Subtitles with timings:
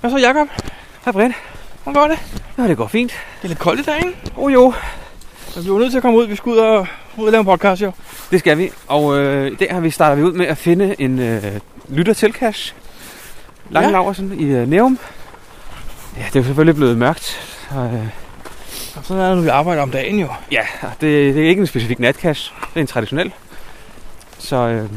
[0.00, 0.48] Hvad så, Jacob?
[1.04, 1.34] Hej Brian.
[1.82, 2.18] Hvordan går det?
[2.58, 3.10] Ja, det går fint.
[3.10, 4.18] Det er lidt koldt i dag, ikke?
[4.36, 4.74] Oh jo.
[5.56, 6.26] Men vi er nødt til at komme ud.
[6.26, 6.86] Vi skal ud og,
[7.16, 7.92] ud og lave en podcast, jo.
[8.30, 8.70] Det skal vi.
[8.86, 11.42] Og øh, i dag har vi startet vi ud med at finde en øh,
[11.88, 12.74] lytter til cash.
[13.70, 13.92] Lange Ja.
[13.92, 14.98] Laversen i øh, Nærum.
[16.16, 17.24] Ja, det er jo selvfølgelig blevet mørkt.
[17.70, 18.06] Så, øh,
[18.96, 20.28] Og sådan er det, når vi arbejder om dagen, jo.
[20.52, 22.52] ja, det, det er ikke en specifik natcash.
[22.60, 23.32] Det er en traditionel.
[24.38, 24.90] Så øh,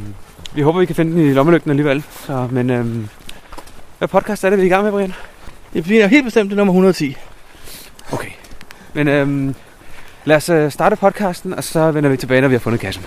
[0.54, 2.04] vi håber, vi kan finde den i lommelygten alligevel.
[2.26, 2.86] Så, men øh,
[4.04, 5.14] hvad podcast er det, vi er i gang med, Brian?
[5.74, 7.18] Det bliver helt bestemt det er nummer 110.
[8.12, 8.30] Okay.
[8.94, 9.56] Men øh,
[10.26, 13.04] lad os øh, starte podcasten, og så vender vi tilbage, når vi har fundet kassen.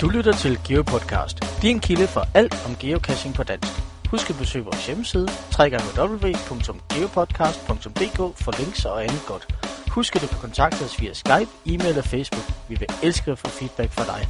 [0.00, 3.89] Du lytter til GeoPodcast, din kilde for alt om geocaching på dansk.
[4.10, 5.28] Husk at besøge vores hjemmeside,
[5.58, 9.54] www.geopodcast.dk for links og andet godt.
[9.88, 12.44] Husk at du kan kontakte os via Skype, e-mail og Facebook.
[12.68, 14.28] Vi vil elske at få feedback fra dig.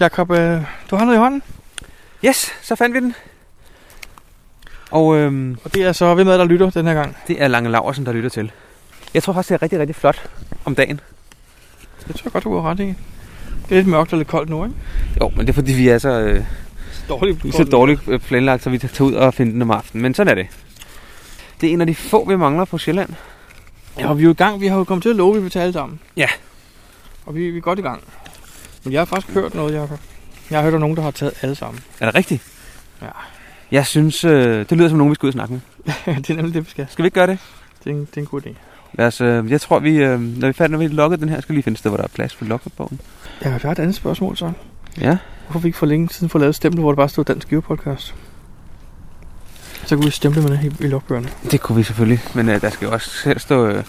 [0.00, 1.42] Jacob, øh, du har noget i hånden.
[2.24, 3.14] Yes, så fandt vi den.
[4.90, 7.16] Og øh, Og det er så hvem er der lytter den her gang.
[7.26, 8.52] det er Lange Laversen, der lytter til.
[9.14, 10.30] Jeg tror faktisk, det er rigtig, rigtig flot
[10.64, 11.00] om dagen.
[12.06, 12.94] Det tror jeg godt, du har ret i.
[13.72, 14.76] Det er lidt mørkt og lidt koldt nu, ikke?
[15.20, 16.44] Jo, men det er fordi, vi er så, øh,
[17.08, 17.44] Dårligt.
[17.44, 20.02] vi er så dårligt øh, planlagt, så vi tager ud og finde den om aftenen.
[20.02, 20.46] Men sådan er det.
[21.60, 23.10] Det er en af de få, vi mangler på Sjælland.
[23.98, 24.60] Ja, og vi er jo i gang.
[24.60, 26.00] Vi har jo kommet til at love, at vi alle sammen.
[26.16, 26.26] Ja.
[27.26, 28.02] Og vi, vi er godt i gang.
[28.84, 30.00] Men jeg har faktisk hørt noget, Jacob.
[30.50, 31.82] Jeg har hørt om nogen, der har taget alle sammen.
[32.00, 32.42] Er det rigtigt?
[33.02, 33.08] Ja.
[33.70, 35.60] Jeg synes, øh, det lyder som nogen, vi skal ud og snakke med.
[36.22, 36.86] det er nemlig det, vi skal.
[36.90, 37.38] Skal vi ikke gøre det?
[37.84, 38.50] Det er en, det er en god idé.
[38.94, 41.40] Lad os, øh, jeg tror, vi, øh, når vi fandt, når vi lukker den her,
[41.40, 43.00] skal vi lige finde et sted, hvor der er plads for logbogen.
[43.44, 44.52] Ja, jeg har et andet spørgsmål, så.
[45.00, 45.16] Ja.
[45.46, 47.48] Hvorfor vi ikke for længe siden får lavet et stempel, hvor der bare stod Dansk
[47.48, 48.14] Geopodcast?
[49.86, 51.28] Så kunne vi stemple med det i, i logbøgerne.
[51.50, 53.84] Det kunne vi selvfølgelig, men øh, der skal jo også selv stå øh,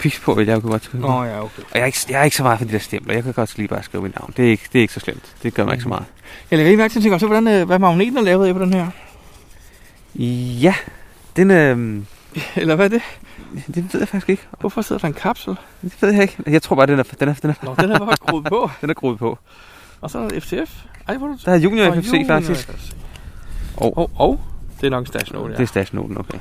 [0.00, 0.98] pis på, vil jeg kunne godt tænke.
[0.98, 1.62] Nå ja, okay.
[1.62, 3.14] Og jeg er, ikke, jeg er ikke så meget for de der stempler.
[3.14, 4.32] Jeg kan godt lige bare skrive mit navn.
[4.36, 5.34] Det er ikke, det er ikke så slemt.
[5.42, 6.04] Det gør mig ikke så meget.
[6.50, 8.54] Jeg lægger lige mærke til, at tænke, så hvordan, øh, hvad magneten er lavet af
[8.54, 8.86] på den her?
[10.60, 10.74] Ja,
[11.36, 12.02] den, øh,
[12.56, 13.02] Eller hvad er det?
[13.66, 14.42] Det ved jeg faktisk ikke.
[14.60, 15.56] Hvorfor sidder der en kapsel?
[15.82, 16.36] Det ved jeg ikke.
[16.46, 18.70] Jeg tror bare, den er, den er, den er, Nå, den er bare skruet på.
[18.80, 19.38] den er groet på.
[20.00, 20.82] Og så er der FTF.
[21.08, 22.68] Ej, hvor du Der er Junior Nå, FFC Junior faktisk.
[22.68, 22.92] FFC.
[23.76, 24.40] Og Og, og,
[24.80, 25.56] det er nok en stationsnote, ja.
[25.56, 26.38] det er stationsnoten, okay.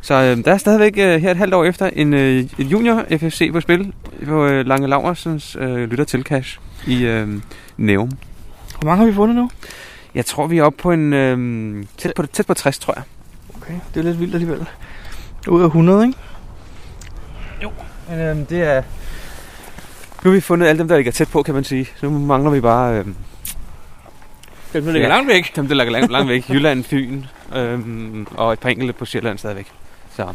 [0.00, 3.52] Så øh, der er stadigvæk øh, her et halvt år efter en, øh, Junior FFC
[3.52, 3.92] på spil
[4.26, 7.28] på øh, Lange Laursens øh, lytter til cash i øh,
[7.76, 8.10] Nævum.
[8.80, 9.50] Hvor mange har vi fundet nu?
[10.14, 13.02] Jeg tror, vi er oppe på en øh, tæt, på, tæt på 60, tror jeg.
[13.56, 14.66] Okay, det er lidt vildt alligevel.
[15.48, 16.18] Ud af 100, ikke?
[18.08, 18.82] Men øh, det er...
[20.24, 21.88] Nu har vi fundet alle dem, der ligger tæt på, kan man sige.
[21.96, 25.14] Så nu mangler vi bare øh, Dem, der ligger Ja.
[25.14, 25.56] langt væk.
[25.56, 26.48] dem, der ligger langt, langt væk.
[26.50, 27.24] Jylland, Fyn
[27.56, 27.80] øh,
[28.36, 29.72] og et par enkelte på Sjælland stadigvæk.
[30.16, 30.34] Så.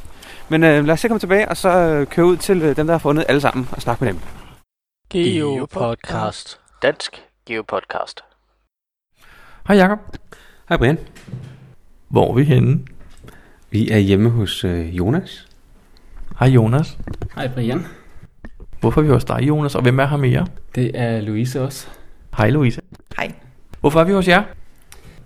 [0.49, 2.87] Men øh, lad os se komme tilbage, og så øh, køre ud til øh, dem,
[2.87, 4.21] der har fundet alle sammen, og snakke med dem.
[5.09, 6.59] GeoPodcast.
[6.81, 8.23] Dansk GeoPodcast.
[9.67, 9.99] Hej Jacob.
[10.69, 10.97] Hej Brian.
[12.09, 12.79] Hvor er vi henne?
[13.71, 15.47] Vi er hjemme hos øh, Jonas.
[16.39, 16.97] Hej Jonas.
[17.35, 17.85] Hej Brian.
[18.79, 19.75] Hvorfor er vi hos dig, Jonas?
[19.75, 20.47] Og hvem er her mere?
[20.75, 21.87] Det er Louise også.
[22.37, 22.81] Hej Louise.
[23.17, 23.31] Hej.
[23.79, 24.43] Hvorfor er vi hos jer?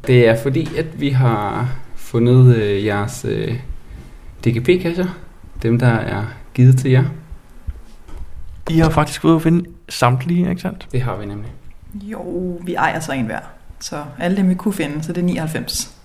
[0.08, 3.60] Det er fordi, at vi har fundet øh, jeres øh,
[4.46, 5.08] DGP-kasser.
[5.62, 7.04] Dem, der er givet til jer.
[8.70, 10.88] I har faktisk været at finde samtlige, ikke sandt?
[10.92, 11.52] Det har vi nemlig.
[11.94, 12.22] Jo,
[12.64, 13.40] vi ejer så en hver.
[13.80, 16.03] Så alle dem, vi kunne finde, så det er 99.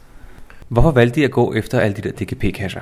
[0.69, 2.81] Hvorfor valgte de at gå efter alle de der DGP-kasser?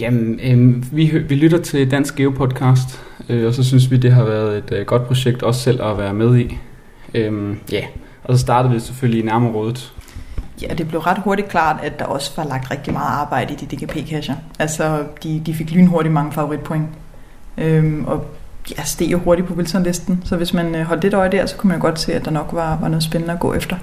[0.00, 4.24] Jamen, øh, vi, vi lytter til Dansk Geopodcast, øh, og så synes vi, det har
[4.24, 6.58] været et øh, godt projekt også selv at være med i.
[7.14, 7.84] Øh, ja,
[8.24, 9.92] og så startede vi selvfølgelig i nærområdet.
[10.62, 13.56] Ja, det blev ret hurtigt klart, at der også var lagt rigtig meget arbejde i
[13.56, 14.34] de DGP-cacher.
[14.58, 16.86] Altså, de, de fik lynhurtigt mange favoritpoint.
[17.58, 18.24] Øhm, og
[18.78, 20.22] ja, steg jo hurtigt på Wilson-listen.
[20.24, 22.24] Så hvis man øh, holdt lidt øje der, så kunne man jo godt se, at
[22.24, 23.76] der nok var, var noget spændende at gå efter.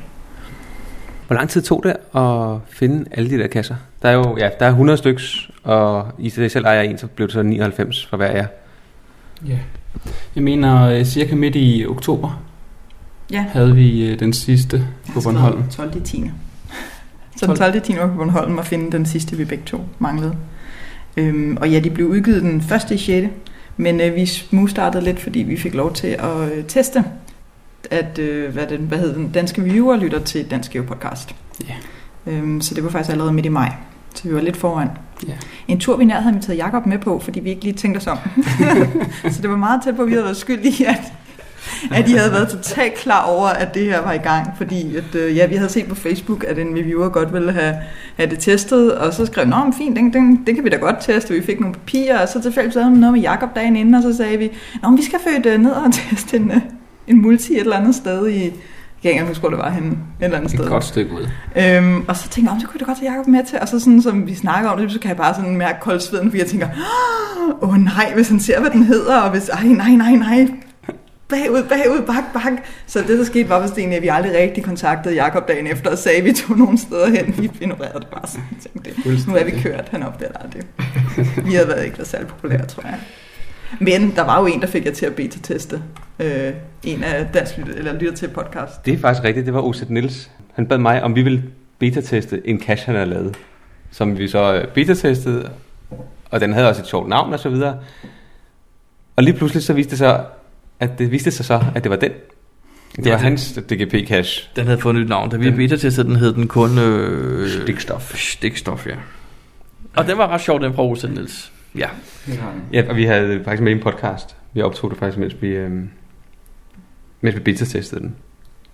[1.33, 3.75] Hvor lang tid tog det at finde alle de der kasser?
[4.01, 7.27] Der er jo ja, der er 100 styks, og I selv ejer en, så blev
[7.27, 8.47] det så 99 for hver af jer.
[9.47, 9.57] Ja.
[10.35, 12.43] Jeg mener, øh, cirka midt i oktober
[13.31, 15.63] Ja, havde vi øh, den sidste på Bornholm.
[15.69, 16.01] 12.
[16.03, 16.31] 10.
[17.37, 17.81] Så den 12.
[17.81, 17.95] 10.
[17.97, 20.35] var på Bornholm og finde den sidste, vi begge to manglede.
[21.17, 23.27] Øhm, og ja, de blev udgivet den første i 6.
[23.77, 27.03] Men øh, vi smugstartede lidt, fordi vi fik lov til at øh, teste,
[27.91, 31.35] at øh, hvad, den, hvad hed den, danske reviewer lytter til Dansk Geo Podcast.
[31.67, 31.73] Ja.
[32.31, 33.73] Øhm, så det var faktisk allerede midt i maj.
[34.15, 34.89] Så vi var lidt foran.
[35.27, 35.33] Ja.
[35.67, 38.07] En tur, vi nær havde inviteret Jakob med på, fordi vi ikke lige tænkte os
[38.07, 38.17] om.
[39.33, 41.13] så det var meget tæt på, at vi havde været skyld i, at,
[41.91, 45.15] at de havde været totalt klar over, at det her var i gang, fordi at,
[45.15, 47.75] øh, ja, vi havde set på Facebook, at en reviewer godt ville have,
[48.15, 50.77] have det testet, og så skrev, nå, men fint, den, den, den kan vi da
[50.77, 53.95] godt teste, vi fik nogle papirer, og så tilfældigt havde noget med Jakob dagen inden,
[53.95, 54.51] og så sagde vi,
[54.81, 56.61] nå, men vi skal føde ned og teste en, øh,
[57.07, 58.51] en multi et eller andet sted i, jeg
[59.01, 60.69] kan ikke engang huske, hvor det var henne, et eller andet Et sted.
[60.69, 61.27] godt stykke ud.
[61.55, 63.59] Øhm, og så tænkte jeg, om så kunne jeg da godt tage Jacob med til.
[63.61, 66.29] Og så sådan, som vi snakker om det, så kan jeg bare sådan mærke koldsveden,
[66.29, 66.67] fordi jeg tænker,
[67.61, 70.47] åh oh, nej, hvis han ser, hvad den hedder, og hvis, ej nej, nej, nej,
[71.29, 72.51] bagud, bagud, bak, bak.
[72.87, 75.91] Så det, der skete, var vist egentlig, at vi aldrig rigtig kontaktede Jakob dagen efter,
[75.91, 77.35] og sagde, at vi tog nogle steder hen.
[77.37, 78.43] Vi ignorerede det bare sådan.
[78.61, 80.61] Tænkte, nu er vi kørt, han opdager aldrig.
[81.45, 82.99] Vi havde været ikke været særlig populære, tror jeg.
[83.79, 85.81] Men der var jo en, der fik jer til at beta-teste.
[86.19, 86.53] Øh,
[86.83, 88.85] en af dansk lytter, eller lytter til podcast.
[88.85, 90.31] Det er faktisk rigtigt, det var Osat Niels.
[90.53, 91.43] Han bad mig, om vi ville
[91.79, 93.35] beta-teste en cache, han havde lavet.
[93.91, 95.49] Som vi så øh, beta-testede,
[96.31, 97.77] og den havde også et sjovt navn og så videre.
[99.15, 100.25] Og lige pludselig så viste det sig,
[100.79, 102.11] at det viste sig så, at det var den.
[102.95, 104.49] Det Ja, var det- hans DGP-cache.
[104.55, 105.29] Den havde fået et nyt navn.
[105.29, 106.77] Da vi Den- beta-testede den, hed den kun...
[106.77, 108.15] Øh, Stikstof.
[108.17, 108.95] Stikstof, ja.
[109.95, 111.51] Og den var ret sjov, den fra Olsen Niels.
[111.77, 111.87] Ja.
[112.73, 114.35] Ja, og vi havde faktisk med i en podcast.
[114.53, 115.71] Vi optog det faktisk, mens vi, øh,
[117.21, 118.15] mens vi beta-testede den.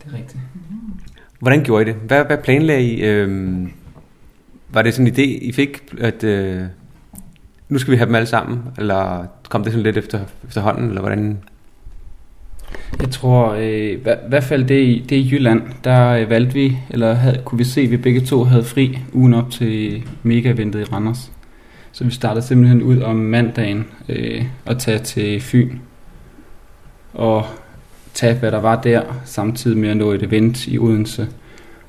[0.04, 0.40] Det er rigtigt.
[1.40, 1.96] Hvordan gjorde I det?
[1.96, 3.01] Hvad, hvad planlagde I?
[3.04, 3.72] Øhm,
[4.69, 6.62] var det sådan en idé, I fik, at øh,
[7.69, 8.60] nu skal vi have dem alle sammen?
[8.78, 10.88] Eller kom det sådan lidt efter, efterhånden?
[10.88, 11.40] Eller hvordan?
[13.02, 16.54] Jeg tror, øh, i hver- hvert fald det, i- det i Jylland, der øh, valgte
[16.54, 20.04] vi, eller havde, kunne vi se, at vi begge to havde fri ugen op til
[20.24, 21.31] mega-eventet i Randers.
[21.91, 25.77] Så vi startede simpelthen ud om mandagen øh, og tage til Fyn
[27.13, 27.45] og
[28.13, 31.27] tage, hvad der var der, samtidig med at nå et event i Odense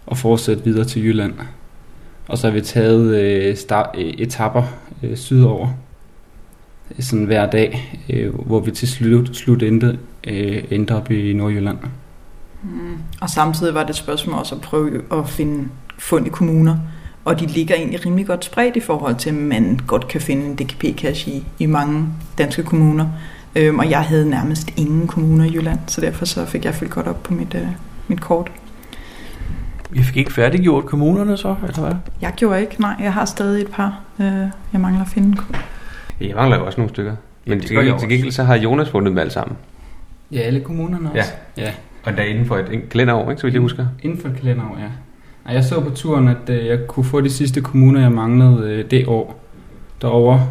[0.06, 1.34] og fortsætte videre til Jylland.
[2.28, 4.62] Og så har vi taget øh, start, øh, etapper
[5.02, 5.68] øh, sydover,
[6.90, 11.32] øh, sådan hver dag, øh, hvor vi til slut, slut endte, øh, endte op i
[11.32, 11.78] Nordjylland.
[12.62, 12.98] Mm.
[13.20, 15.68] Og samtidig var det et spørgsmål også at prøve at finde
[15.98, 16.76] fund i kommuner.
[17.24, 20.46] Og de ligger egentlig rimelig godt spredt i forhold til, at man godt kan finde
[20.46, 22.06] en DKP-cache i, i mange
[22.38, 23.06] danske kommuner.
[23.56, 26.92] Øhm, og jeg havde nærmest ingen kommuner i Jylland, så derfor så fik jeg fyldt
[26.92, 27.66] godt op på mit, øh,
[28.08, 28.52] mit kort.
[29.90, 31.94] Vi fik ikke færdiggjort kommunerne så, eller hvad?
[32.20, 34.26] Jeg gjorde ikke, nej, jeg har stadig et par, øh,
[34.72, 35.36] jeg mangler at finde.
[36.20, 37.14] Jeg mangler jo også nogle stykker.
[37.46, 39.56] Men det til jeg gengæld, til gengæld så har Jonas fundet dem alle sammen.
[40.32, 41.32] Ja, alle kommunerne også.
[41.56, 41.72] ja.
[42.04, 43.86] Og der er inden for et en kalenderår, ikke, så vidt jeg husker.
[44.02, 44.88] Inden for et kalenderår, ja.
[45.48, 48.90] Jeg så på turen, at øh, jeg kunne få de sidste kommuner, jeg manglede øh,
[48.90, 49.44] det år
[50.02, 50.48] derovre.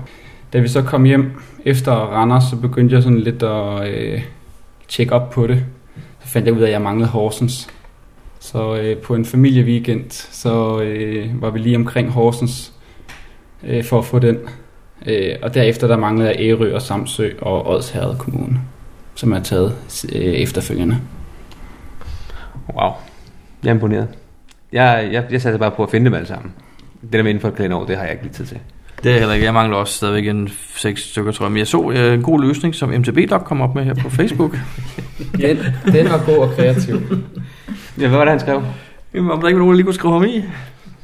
[0.53, 1.31] Da vi så kom hjem
[1.65, 4.21] efter Randers, så begyndte jeg sådan lidt at øh,
[4.87, 5.65] tjekke op på det.
[6.19, 7.67] Så fandt jeg ud af, at jeg manglede Horsens.
[8.39, 12.73] Så øh, på en familieweekend, så øh, var vi lige omkring Horsens
[13.63, 14.37] øh, for at få den.
[15.05, 18.59] Øh, og derefter der manglede jeg Ærø og Samsø og Odsherred Kommune,
[19.15, 19.75] som er taget
[20.15, 20.97] øh, efterfølgende.
[22.75, 22.91] Wow.
[23.63, 24.18] Jeg er imponeret.
[24.73, 26.53] Jeg, jeg, jeg satte bare på at finde dem alle sammen.
[27.01, 28.57] Det der med inden for et kalenderår, det har jeg ikke lige tid til.
[29.03, 29.45] Det er heller ikke.
[29.45, 31.51] Jeg mangler også stadigvæk en seks stykker, tror jeg.
[31.51, 34.57] Men jeg så øh, en god løsning, som MTB-Doc kom op med her på Facebook.
[35.37, 35.57] Den,
[35.93, 37.01] den var god og kreativ.
[37.99, 38.63] Ja, hvad var det, han skrev?
[39.13, 40.43] Jamen, om der ikke var nogen, der lige kunne skrive ham i.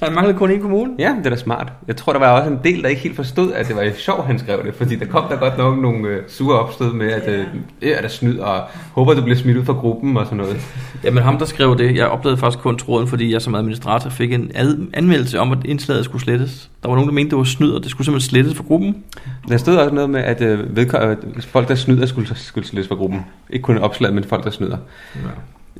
[0.05, 0.91] Han manglede kun en kommune.
[0.99, 1.73] Ja, det er da smart.
[1.87, 4.25] Jeg tror, der var også en del, der ikke helt forstod, at det var sjovt,
[4.25, 4.75] han skrev det.
[4.75, 7.45] Fordi der kom der godt nok nogle øh, sure opstød med, at øh,
[7.81, 8.61] øh, er der snyd, og
[8.93, 10.57] håber, du bliver smidt ud fra gruppen og sådan noget.
[11.03, 14.33] Jamen ham, der skrev det, jeg oplevede faktisk kun tråden, fordi jeg som administrator fik
[14.33, 16.69] en ad- anmeldelse om, at indslaget skulle slettes.
[16.83, 18.95] Der var nogen, der mente, det var snyd, og det skulle simpelthen slettes fra gruppen.
[19.49, 20.59] Der stod også noget med, at øh,
[21.41, 23.25] folk, der snyder, skulle, skulle slides fra gruppen.
[23.49, 24.77] Ikke kun opslag, men folk, der snyder.
[25.15, 25.19] Ja.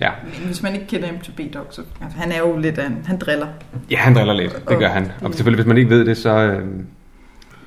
[0.02, 3.18] Men hvis man ikke kender MTB-Doc, så altså, han er jo lidt af en, han
[3.20, 3.48] driller.
[3.92, 4.70] ja, han driller lidt.
[4.70, 5.12] Det gør han.
[5.22, 6.30] Og selvfølgelig, hvis man ikke ved det, så...
[6.38, 6.66] Øh,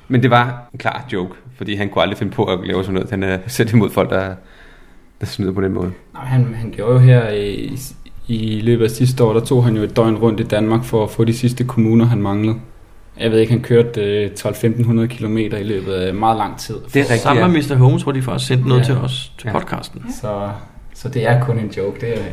[0.07, 2.93] men det var en klar joke, fordi han kunne aldrig finde på at lave sådan
[2.93, 3.09] noget.
[3.09, 4.35] Han er sæt imod folk, der,
[5.19, 5.91] der snyder på den måde.
[6.13, 7.77] Nej, han, han gjorde jo her i,
[8.27, 11.03] i løbet af sidste år, der tog han jo et døgn rundt i Danmark for
[11.03, 12.55] at få de sidste kommuner, han manglede.
[13.19, 16.75] Jeg ved ikke, han kørte øh, 12-1500 km i løbet af meget lang tid.
[16.75, 17.47] Det er rigtigt, Sammen ja.
[17.47, 17.75] med Mr.
[17.75, 18.85] Holmes, hvor de faktisk sendte noget Ja.
[18.85, 19.59] til os, til Ja.
[19.59, 20.01] podcasten.
[20.21, 20.49] Så,
[20.99, 22.01] så det er kun en joke.
[22.01, 22.23] Det er,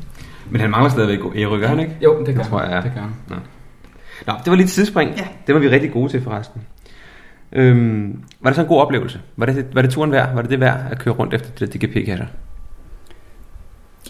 [0.50, 1.96] Men han mangler stadigvæk Erik, gør han ikke?
[2.02, 2.82] jo, det gør Det tror jeg, han.
[2.82, 3.38] Det gør han.
[4.26, 5.16] Nå, det var lige et sidespring.
[5.16, 5.26] Ja.
[5.46, 6.62] Det var vi rigtig gode til forresten.
[7.52, 9.20] Øhm, var det så en god oplevelse?
[9.36, 10.34] Var det, var det turen værd?
[10.34, 12.26] Var det det værd at køre rundt efter de der DGP-kasser?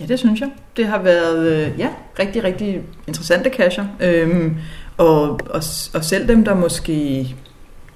[0.00, 0.50] Ja, det synes jeg.
[0.76, 1.88] Det har været øh, ja,
[2.18, 3.86] rigtig, rigtig interessante cacher.
[4.00, 4.56] Øhm,
[4.96, 5.62] og, og,
[5.94, 7.26] og selv dem, der måske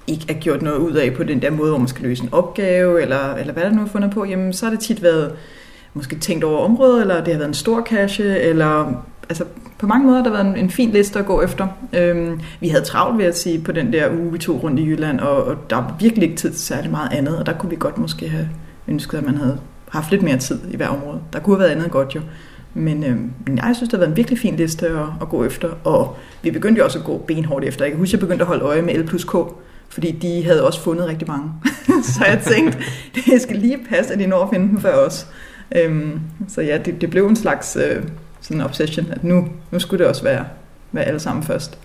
[0.07, 2.29] ikke er gjort noget ud af på den der måde, hvor man skal løse en
[2.31, 5.35] opgave, eller, eller hvad der nu er fundet på, jamen så har det tit været
[5.93, 9.43] måske tænkt over området, eller det har været en stor cache, eller altså
[9.79, 11.67] på mange måder har der været en, en fin liste at gå efter.
[11.93, 14.85] Øhm, vi havde travlt ved at sige på den der uge, vi tog rundt i
[14.85, 17.69] Jylland, og, og der var virkelig ikke tid til særlig meget andet, og der kunne
[17.69, 18.49] vi godt måske have
[18.87, 21.19] ønsket, at man havde haft lidt mere tid i hver område.
[21.33, 22.21] Der kunne have været andet godt jo.
[22.73, 23.17] Men øh,
[23.57, 25.69] jeg synes, det har været en virkelig fin liste at, at gå efter.
[25.83, 27.85] Og vi begyndte jo også at gå benhårdt efter.
[27.85, 29.35] Jeg kan huske, at jeg begyndte at holde øje med L plus K,
[29.89, 31.51] fordi de havde også fundet rigtig mange.
[32.13, 32.77] så jeg tænkte,
[33.15, 35.27] det skal lige passe, at de når at finde dem før os.
[35.75, 38.03] Øhm, så ja, det, det blev en slags øh,
[38.41, 40.45] sådan obsession, at nu, nu skulle det også være,
[40.91, 41.77] være alle sammen først.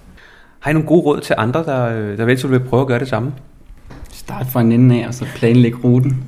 [0.58, 2.98] Har I nogle gode råd til andre, der, øh, der vel vil prøve at gøre
[2.98, 3.32] det samme?
[4.12, 6.24] Start fra en ende af, og så planlægge ruten.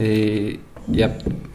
[0.00, 0.54] Øh,
[0.94, 1.08] ja,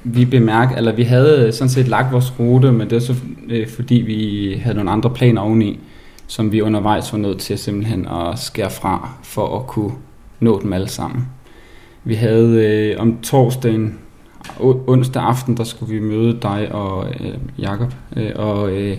[0.03, 3.15] vi bemærk, eller vi havde sådan set lagt vores rute, men det er så
[3.50, 5.79] øh, fordi vi havde nogle andre planer oveni,
[6.27, 9.91] som vi undervejs var nødt til simpelthen at skære fra, for at kunne
[10.39, 11.27] nå dem alle sammen.
[12.03, 13.98] Vi havde øh, om torsdagen,
[14.87, 18.97] onsdag aften, der skulle vi møde dig og øh, Jakob øh, og øh,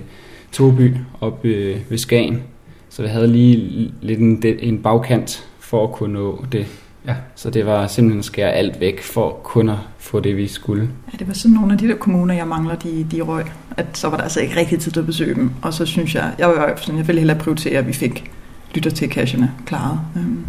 [0.52, 2.42] Toby op øh, ved Skagen.
[2.88, 6.66] Så vi havde lige lidt en, en bagkant for at kunne nå det.
[7.06, 7.14] Ja.
[7.34, 10.88] Så det var simpelthen at skære alt væk for kun at få det, vi skulle.
[11.12, 13.44] Ja, det var sådan nogle af de der kommuner, jeg mangler, de, de røg.
[13.76, 15.50] At så var der altså ikke rigtig tid til at besøge dem.
[15.62, 18.30] Og så synes jeg, jeg, var, sådan, jeg ville hellere prioritere, at vi fik
[18.74, 20.00] lytter til cashene klaret.
[20.16, 20.44] Øhm,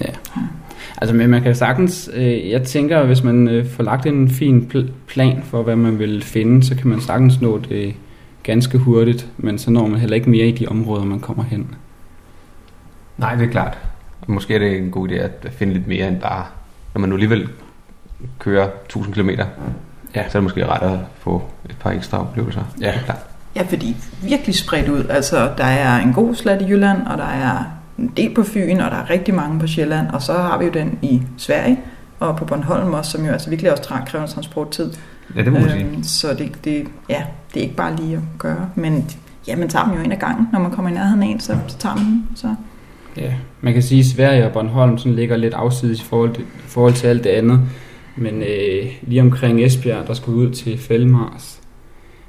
[0.00, 0.06] ja.
[0.36, 0.42] ja.
[1.02, 4.70] Altså, men man kan sagtens, øh, jeg tænker, hvis man øh, får lagt en fin
[4.74, 7.94] pl- plan for, hvad man vil finde, så kan man sagtens nå det
[8.42, 11.74] ganske hurtigt, men så når man heller ikke mere i de områder, man kommer hen.
[13.18, 13.78] Nej, det er klart.
[14.26, 16.44] Måske er det en god idé at finde lidt mere end bare,
[16.94, 17.48] når man nu alligevel
[18.38, 19.44] kører 1000 km, ja.
[20.14, 22.62] så er det måske ret at få et par ekstra oplevelser.
[22.80, 23.18] Ja, klart.
[23.56, 25.04] Ja, fordi virkelig spredt ud.
[25.10, 27.64] Altså, der er en god slat i Jylland, og der er
[27.98, 30.64] en del på Fyn, og der er rigtig mange på Sjælland, og så har vi
[30.64, 31.80] jo den i Sverige,
[32.18, 34.92] og på Bornholm også, som jo altså virkelig også kræver transporttid.
[35.36, 35.84] Ja, det må man sige.
[35.84, 37.22] Øhm, så det, det, ja,
[37.54, 39.10] det er ikke bare lige at gøre, men
[39.48, 40.48] ja, man tager dem jo ind ad gangen.
[40.52, 42.22] Når man kommer i nærheden af en, så, så tager man dem.
[42.34, 42.54] Så.
[43.16, 46.42] Ja, man kan sige, at Sverige og Bornholm sådan ligger lidt afsides i forhold til,
[46.42, 47.60] i forhold til alt det andet.
[48.16, 51.61] Men øh, lige omkring Esbjerg, der skulle ud til Fældmars.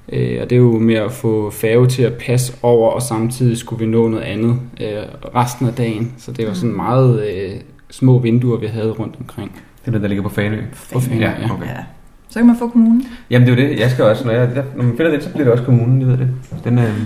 [0.10, 3.58] Øh, og det er jo med at få færge til at passe over, og samtidig
[3.58, 5.04] skulle vi nå noget andet øh,
[5.36, 6.14] resten af dagen.
[6.18, 7.52] Så det var sådan meget øh,
[7.90, 9.52] små vinduer, vi havde rundt omkring.
[9.82, 10.62] Det er det, der ligger på Fanø.
[10.94, 11.34] På Fanø, ja.
[11.54, 11.66] Okay.
[11.66, 11.84] ja.
[12.30, 13.06] Så kan man få kommunen.
[13.30, 13.80] Jamen det er jo det.
[13.80, 16.08] Jeg skal også, når, jeg, når man finder det, så bliver det også kommunen, jeg
[16.08, 16.30] ved det.
[16.64, 16.98] Den, øh,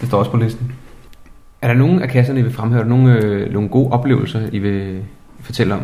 [0.00, 0.72] det står også på listen.
[1.62, 2.88] Er der nogen af kasserne, I vil fremhøre?
[2.88, 5.02] Nogle, øh, nogle gode oplevelser, I vil
[5.40, 5.80] fortælle om?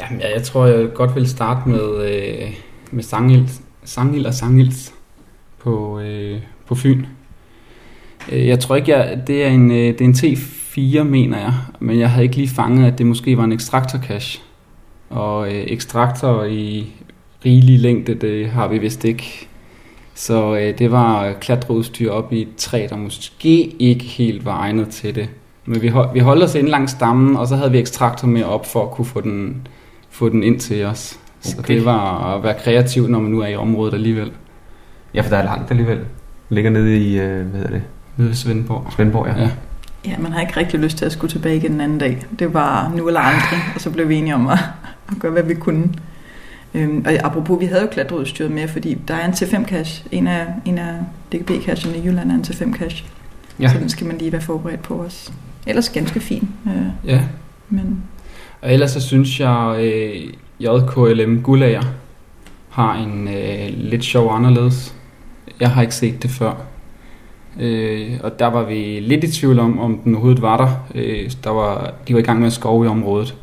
[0.00, 2.54] Jamen, ja, jeg tror, jeg godt vil starte med, øh,
[2.90, 3.48] med Sangild,
[3.84, 4.94] Sangild og Sangils
[5.62, 7.04] på, øh, på Fyn.
[8.32, 11.54] Øh, jeg tror ikke, jeg, det, er en, øh, det er en T4, mener jeg,
[11.80, 14.40] men jeg havde ikke lige fanget, at det måske var en ekstraktor cache.
[15.10, 16.86] Og øh, ekstraktor i
[17.44, 19.48] rigelig længde, det har vi vist ikke.
[20.14, 24.88] Så øh, det var klatreudstyr op i et træ, der måske ikke helt var egnet
[24.88, 25.28] til det.
[25.64, 28.42] Men vi, hold, vi holdt os ind langs stammen, og så havde vi ekstraktor med
[28.42, 29.66] op for at kunne få den,
[30.10, 31.18] få den ind til os.
[31.40, 31.50] Okay.
[31.50, 34.32] Så det var at være kreativ, når man nu er i området alligevel.
[35.14, 36.00] Ja, for der er langt alligevel.
[36.48, 37.82] Ligger nede i, øh, hvad hedder det?
[38.16, 38.92] Nede ved Svendborg.
[38.92, 39.42] Svendborg, ja.
[39.42, 39.50] ja.
[40.06, 42.26] Ja, man har ikke rigtig lyst til at skulle tilbage igen den anden dag.
[42.38, 44.58] Det var nu eller aldrig, og så blev vi enige om at,
[45.08, 45.88] at gøre, hvad vi kunne.
[46.74, 50.08] Øhm, og apropos, vi havde jo klatreudstyret med, fordi der er en T5-cache.
[50.12, 50.94] En af, en af
[51.34, 53.04] DGB-cacherne i Jylland er en T5-cache.
[53.60, 53.68] Ja.
[53.68, 55.32] Så den skal man lige være forberedt på os.
[55.66, 56.48] Ellers ganske fin.
[56.66, 57.20] Øh, ja.
[57.68, 58.02] Men...
[58.60, 61.82] Og ellers så synes jeg, øh, JKLM Gulager
[62.70, 64.94] har en øh, lidt sjov anderledes.
[65.60, 66.54] Jeg har ikke set det før.
[67.60, 70.70] Øh, og der var vi lidt i tvivl om, om den overhovedet var der.
[70.94, 73.34] Øh, der var, de var i gang med at skove i området.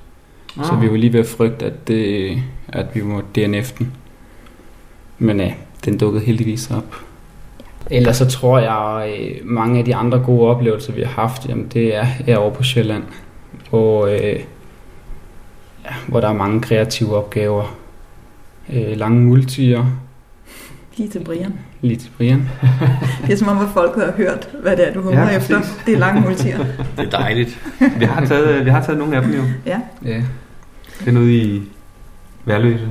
[0.59, 0.65] Ah.
[0.65, 2.37] Så vi var lige ved at frygte, at, det,
[2.67, 3.93] at vi må DNF den.
[5.19, 5.53] Men ja,
[5.85, 6.95] den dukkede heldigvis op.
[7.91, 11.49] Ellers så tror jeg, at øh, mange af de andre gode oplevelser, vi har haft,
[11.49, 13.03] jamen det er herovre på Sjælland.
[13.69, 14.39] Hvor, øh,
[15.85, 17.77] ja, hvor der er mange kreative opgaver.
[18.73, 19.85] Øh, lange multier.
[20.97, 21.53] Lige til Brian.
[21.81, 22.49] Til Brian.
[23.27, 25.61] det er som om, at folk har hørt, hvad det er, du hungrer ja, efter.
[25.85, 26.57] Det er lange multier.
[26.97, 27.59] det er dejligt.
[27.99, 29.41] vi, har taget, vi har taget nogle af dem jo.
[29.65, 29.79] Ja.
[30.05, 30.23] ja.
[30.99, 31.63] Det er noget i
[32.45, 32.87] Værløse.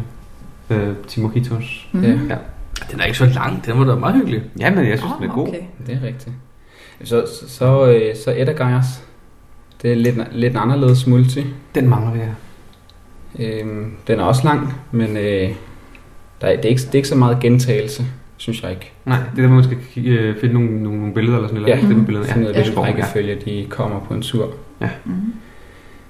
[0.70, 1.88] Øh, Timokitos.
[1.92, 2.02] Mm.
[2.02, 2.08] Ja.
[2.08, 2.36] ja.
[2.90, 4.42] Den er ikke så lang, den var da meget hyggelig.
[4.58, 5.48] Ja, men jeg synes, oh, den er god.
[5.48, 5.60] Okay.
[5.86, 6.34] Det er rigtigt.
[7.04, 8.86] Så, så, så, øh, så Eddergeiers.
[9.82, 11.46] Det er lidt, lidt en anderledes multi.
[11.74, 12.28] Den mangler vi, ja.
[13.38, 15.50] Øhm, den er også lang, men øh,
[16.40, 18.04] der er, det, er ikke, det er ikke så meget gentagelse,
[18.36, 18.92] synes jeg ikke.
[19.04, 21.76] Nej, det er der, man skal øh, finde nogle, nogle, nogle billeder eller sådan noget.
[21.76, 22.04] Ja, mm.
[22.04, 22.26] billeder.
[22.26, 22.52] Finde ja.
[22.52, 23.50] noget, rækkefølge, ja.
[23.50, 24.54] de kommer på en tur.
[24.80, 24.90] Ja.
[25.04, 25.12] Mm.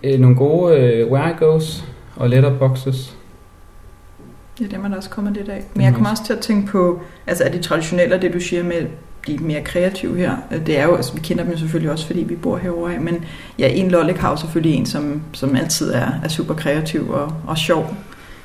[0.04, 1.85] Øh, nogle gode øh, Where I Goes
[2.16, 3.16] og letterboxes.
[4.61, 5.64] Ja, det er der også kommet lidt af.
[5.75, 8.62] Men jeg kommer også til at tænke på, altså er det traditionelle, det du siger
[8.62, 8.87] med
[9.26, 12.35] de mere kreative her, det er jo, altså vi kender dem selvfølgelig også, fordi vi
[12.35, 13.25] bor herovre af, men
[13.59, 17.33] ja, en Lollik har jo selvfølgelig en, som, som altid er, er super kreativ og,
[17.47, 17.95] og sjov.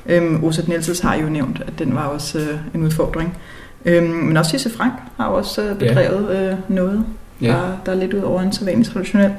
[0.06, 3.38] Øhm, Osat Nielses har jo nævnt, at den var også øh, en udfordring.
[3.84, 7.04] Øhm, men også Sisse Frank har jo også øh, bedrevet øh, noget,
[7.40, 7.46] Ja.
[7.48, 9.30] der, der er lidt ud over en sædvanlig traditionel.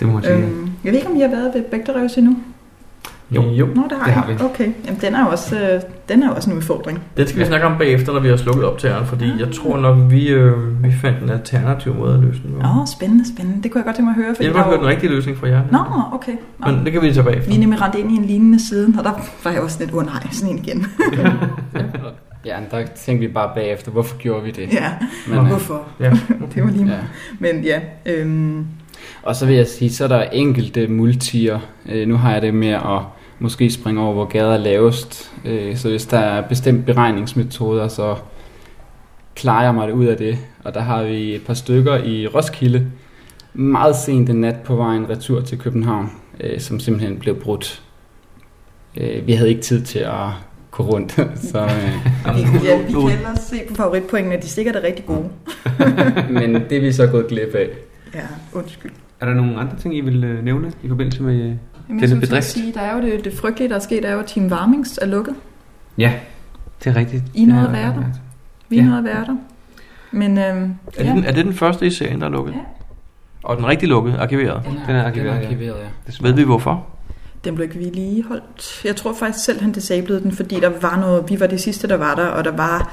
[0.00, 0.34] Det må man sige.
[0.36, 2.36] Øhm, jeg ved ikke, om I har været ved Bægterevs endnu?
[3.30, 3.42] Jo.
[3.42, 3.66] jo.
[3.66, 4.14] Nå, det har, Det I.
[4.14, 4.44] har vi.
[4.44, 7.00] Okay, Jamen, den er jo også, øh, den er jo også en udfordring.
[7.16, 9.78] Den skal vi snakke om bagefter, når vi har slukket op til fordi jeg tror
[9.78, 12.66] nok, vi, øh, vi fandt en alternativ måde at løse den på.
[12.66, 13.62] Åh, oh, spændende, spændende.
[13.62, 14.34] Det kunne jeg godt tænke mig at høre.
[14.40, 15.60] Jeg vil der er høre jo- den rigtige løsning fra jer.
[15.72, 15.78] Nå,
[16.12, 16.32] okay.
[16.58, 16.66] Nå.
[16.72, 17.48] Men det kan vi tage bagefter.
[17.50, 19.12] Vi er nemlig rendt ind i en lignende siden, og der
[19.44, 20.86] var jeg også lidt, åh oh, nej, sådan en igen.
[22.46, 24.72] Ja, der tænkte vi bare bagefter, hvorfor gjorde vi det?
[24.72, 24.92] ja,
[25.28, 25.88] Men, og øh, hvorfor?
[26.00, 26.10] Ja.
[26.54, 26.98] Det var lige ja.
[27.38, 28.66] Men ja, øhm,
[29.22, 31.58] Og så vil jeg sige, så er der enkelte multier.
[31.86, 33.00] Øh, nu har jeg det med at
[33.38, 35.32] måske springe over, hvor gader er lavest.
[35.44, 38.16] Øh, så hvis der er bestemt beregningsmetoder, så
[39.34, 40.38] klarer jeg mig det ud af det.
[40.64, 42.86] Og der har vi et par stykker i Roskilde,
[43.54, 46.10] meget sent en nat på vejen retur til København,
[46.40, 47.82] øh, som simpelthen blev brudt.
[48.96, 50.28] Øh, vi havde ikke tid til at
[50.76, 51.12] gå rundt,
[51.52, 55.28] så, øh, vi, ja, vi kan ellers se på favoritpoengene, de sikkert er rigtig gode.
[56.38, 57.68] men det er vi så gået glip af.
[58.14, 58.20] Ja,
[58.52, 58.92] undskyld.
[59.20, 61.34] Er der nogle andre ting, I vil øh, nævne i forbindelse med...
[61.34, 61.40] øh,
[61.88, 62.46] Jamen, Denne jeg bedrift.
[62.46, 64.98] sige, der er jo det, det frygtelige, der er sket, er jo, at Team Warmings
[65.02, 65.34] er lukket.
[65.98, 66.12] Ja,
[66.84, 67.22] det er rigtigt.
[67.34, 68.02] I Ja, at være der.
[68.68, 68.82] Vi Ja.
[68.82, 68.88] ja.
[68.88, 69.36] nåede at være der.
[70.12, 71.10] Men øhm, Er, det ja.
[71.10, 72.52] den, er det den første i serien, der er lukket?
[72.52, 72.58] Ja.
[73.42, 74.62] Og den rigtig lukket, arkiveret?
[74.86, 75.44] Den er arkiveret, ja.
[75.46, 75.86] arkiveret ja.
[76.06, 76.30] Desværre.
[76.32, 76.86] Ved vi hvorfor?
[77.44, 78.80] Den blev ikke vedligeholdt.
[78.84, 81.88] Jeg tror faktisk selv, han disablede den, fordi der var noget, vi var de sidste,
[81.88, 82.92] der var der, og der var,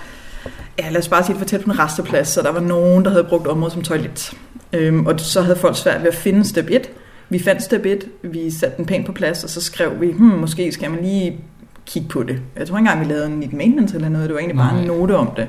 [0.79, 3.05] ja lad os bare sige, det var tæt på en resteplads, så der var nogen,
[3.05, 4.34] der havde brugt området som toilet.
[4.74, 6.89] Øhm, og så havde folk svært ved at finde step 1.
[7.29, 10.39] Vi fandt step 1, vi satte den pænt på plads, og så skrev vi, hmm,
[10.39, 11.39] måske skal man lige
[11.86, 12.41] kigge på det.
[12.55, 14.74] Jeg tror ikke engang, vi lavede en neat maintenance eller noget, det var egentlig bare
[14.74, 14.81] Nej.
[14.81, 15.48] en note om det.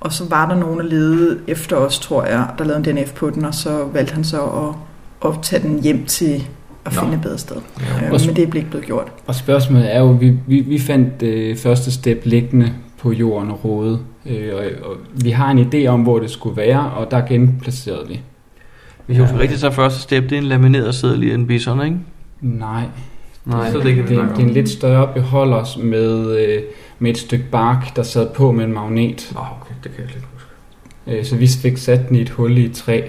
[0.00, 3.12] Og så var der nogen, der ledede efter os, tror jeg, der lavede en DNF
[3.12, 4.74] på den, og så valgte han så at,
[5.30, 6.48] at tage den hjem til
[6.84, 7.00] at Nå.
[7.00, 7.56] finde et bedre sted.
[7.80, 8.06] Ja.
[8.06, 9.12] Øh, men det blev ikke blevet gjort.
[9.26, 13.64] Og spørgsmålet er jo, vi, vi, vi fandt øh, første step liggende på jorden og
[13.64, 17.26] rode, øh, og, og vi har en idé om, hvor det skulle være, og der
[17.26, 18.20] genplacerede vi.
[19.06, 21.46] Hvis jeg husker rigtigt, så er første step, det er en lamineret seddel i en
[21.46, 21.96] bison, ikke?
[22.40, 22.84] Nej,
[23.44, 26.62] Nej, så det, det ikke det, det, det er en lidt større beholder med, øh,
[26.98, 29.30] med et stykke bark, der sad på med en magnet.
[29.34, 30.48] Nå, okay, det kan jeg lidt huske.
[31.06, 33.02] Øh, så vi fik sat den i et hul i et træ,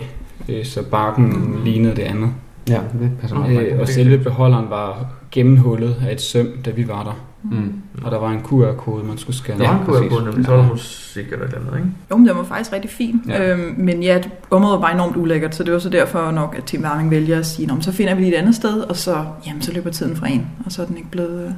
[0.50, 1.64] øh, så barken mm.
[1.64, 2.30] lignede det andet.
[2.70, 3.68] Ja, det passer meget.
[3.68, 7.26] Øh, og selve beholderen var gennemhullet af et søm, da vi var der.
[7.44, 7.74] Mm.
[8.04, 9.66] Og der var en QR-kode, man skulle scanne.
[9.66, 10.10] Kunne jeg præcis.
[10.12, 10.46] på, nemlig.
[10.46, 11.90] så var der musik eller et andet, ikke?
[12.12, 13.22] Jo, men den var faktisk rigtig fin.
[13.28, 13.44] Ja.
[13.44, 13.54] Ja.
[13.54, 14.22] Øhm, men ja,
[14.52, 17.46] området var enormt ulækkert, så det var så derfor nok, at Team Warming vælger at
[17.46, 19.90] sige, "Nå, men så finder vi lige et andet sted, og så, jamen, så løber
[19.90, 21.46] tiden fra en, og så er den ikke blevet...
[21.46, 21.52] Øh...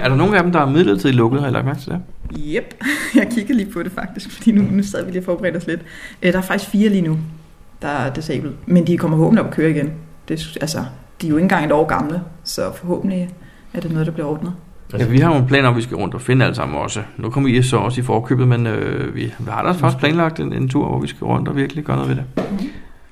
[0.00, 2.00] Er der nogen af dem, der er midlertidigt lukket, har I lagt mærke til det?
[2.38, 2.74] Yep,
[3.14, 5.66] jeg kiggede lige på det faktisk, fordi nu, nu sad vi lige og forberedte os
[5.66, 5.80] lidt.
[6.22, 7.18] Øh, der er faktisk fire lige nu,
[7.82, 9.92] der er disabled, men de kommer forhåbentlig op at køre igen.
[10.28, 10.78] Det, altså,
[11.20, 13.30] de er jo ikke engang et år gamle, så forhåbentlig
[13.74, 14.52] er det noget, der bliver ordnet.
[14.92, 17.02] Altså, vi har nogle planer om, vi skal rundt og finde alle sammen også.
[17.16, 20.40] Nu kommer I så også i forkøbet, men øh, vi, vi har da faktisk planlagt
[20.40, 22.24] en, en tur, hvor vi skal rundt og virkelig gøre noget ved det.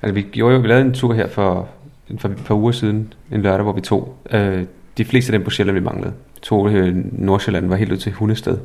[0.01, 1.67] Altså, vi gjorde jo, vi lavede en tur her for,
[2.19, 4.17] for et par uger siden, en lørdag, hvor vi tog.
[4.31, 4.63] Øh,
[4.97, 6.13] de fleste af dem på Sjælland, vi manglede.
[6.35, 8.57] Vi tog øh, Nordsjælland, var helt ud til Hundested,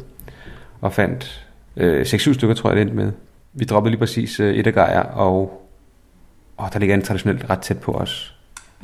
[0.81, 3.13] og fandt øh, 6-7 stykker, tror jeg, det endte med.
[3.53, 5.62] Vi droppede lige præcis øh, et af Gejer, og
[6.63, 8.35] åh, der ligger en traditionelt ret tæt på os.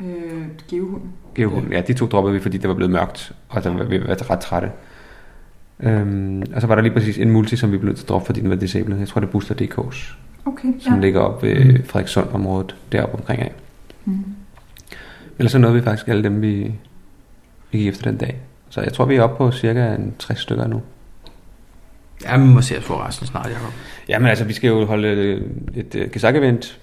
[0.01, 1.11] Øh, Geohunden.
[1.35, 1.73] Geohunden.
[1.73, 4.31] Ja, de to droppede vi, fordi det var blevet mørkt, og der var vi var
[4.31, 4.71] ret trætte.
[5.79, 8.09] Øhm, og så var der lige præcis en multi, som vi blev nødt til at
[8.09, 8.97] droppe, fordi den var disabled.
[8.97, 10.15] Jeg tror, det er Booster DK's,
[10.45, 10.99] Okay, som ja.
[10.99, 13.51] ligger op ved Frederikssund-området, deroppe omkring af.
[14.05, 14.25] Mm.
[15.39, 16.73] Ellers så nåede vi faktisk alle dem, vi,
[17.71, 18.39] vi gik efter den dag.
[18.69, 20.81] Så jeg tror, vi er oppe på cirka en 60 stykker nu.
[22.23, 23.73] Ja, vi må se at få resten snart, Jacob.
[24.09, 25.41] Jamen altså, vi skal jo holde øh,
[25.75, 26.77] et uh, gesak-event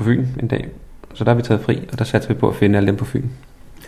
[0.00, 0.68] på Fyn en dag.
[1.14, 2.96] Så der har vi taget fri, og der satser vi på at finde alle dem
[2.96, 3.24] på Fyn.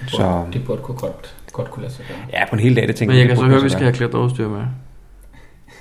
[0.07, 2.19] Så Det burde kunne godt, godt kunne lade sig gøre.
[2.33, 3.65] ja, på en hel dag, det tænker Men jeg kan det så burde høre, at
[3.65, 4.63] vi skal have klatreudstyr med.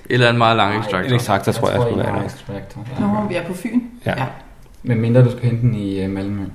[0.10, 1.10] Eller en meget lang Nej, extractor.
[1.10, 2.26] En extractor, tror jeg, jeg skulle I være har der.
[2.28, 2.88] extractor.
[3.00, 3.80] Nå, vi er på Fyn.
[4.06, 4.14] Ja.
[4.18, 4.26] Ja.
[4.84, 6.44] Men mindre du skal hente den i uh, Malmø.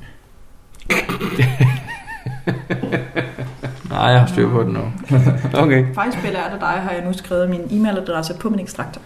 [3.91, 4.81] Nej, jeg har styr på den nu.
[5.55, 5.85] Okay.
[5.95, 9.03] Faktisk belært af dig, har jeg nu skrevet min e-mailadresse på min ekstraktor.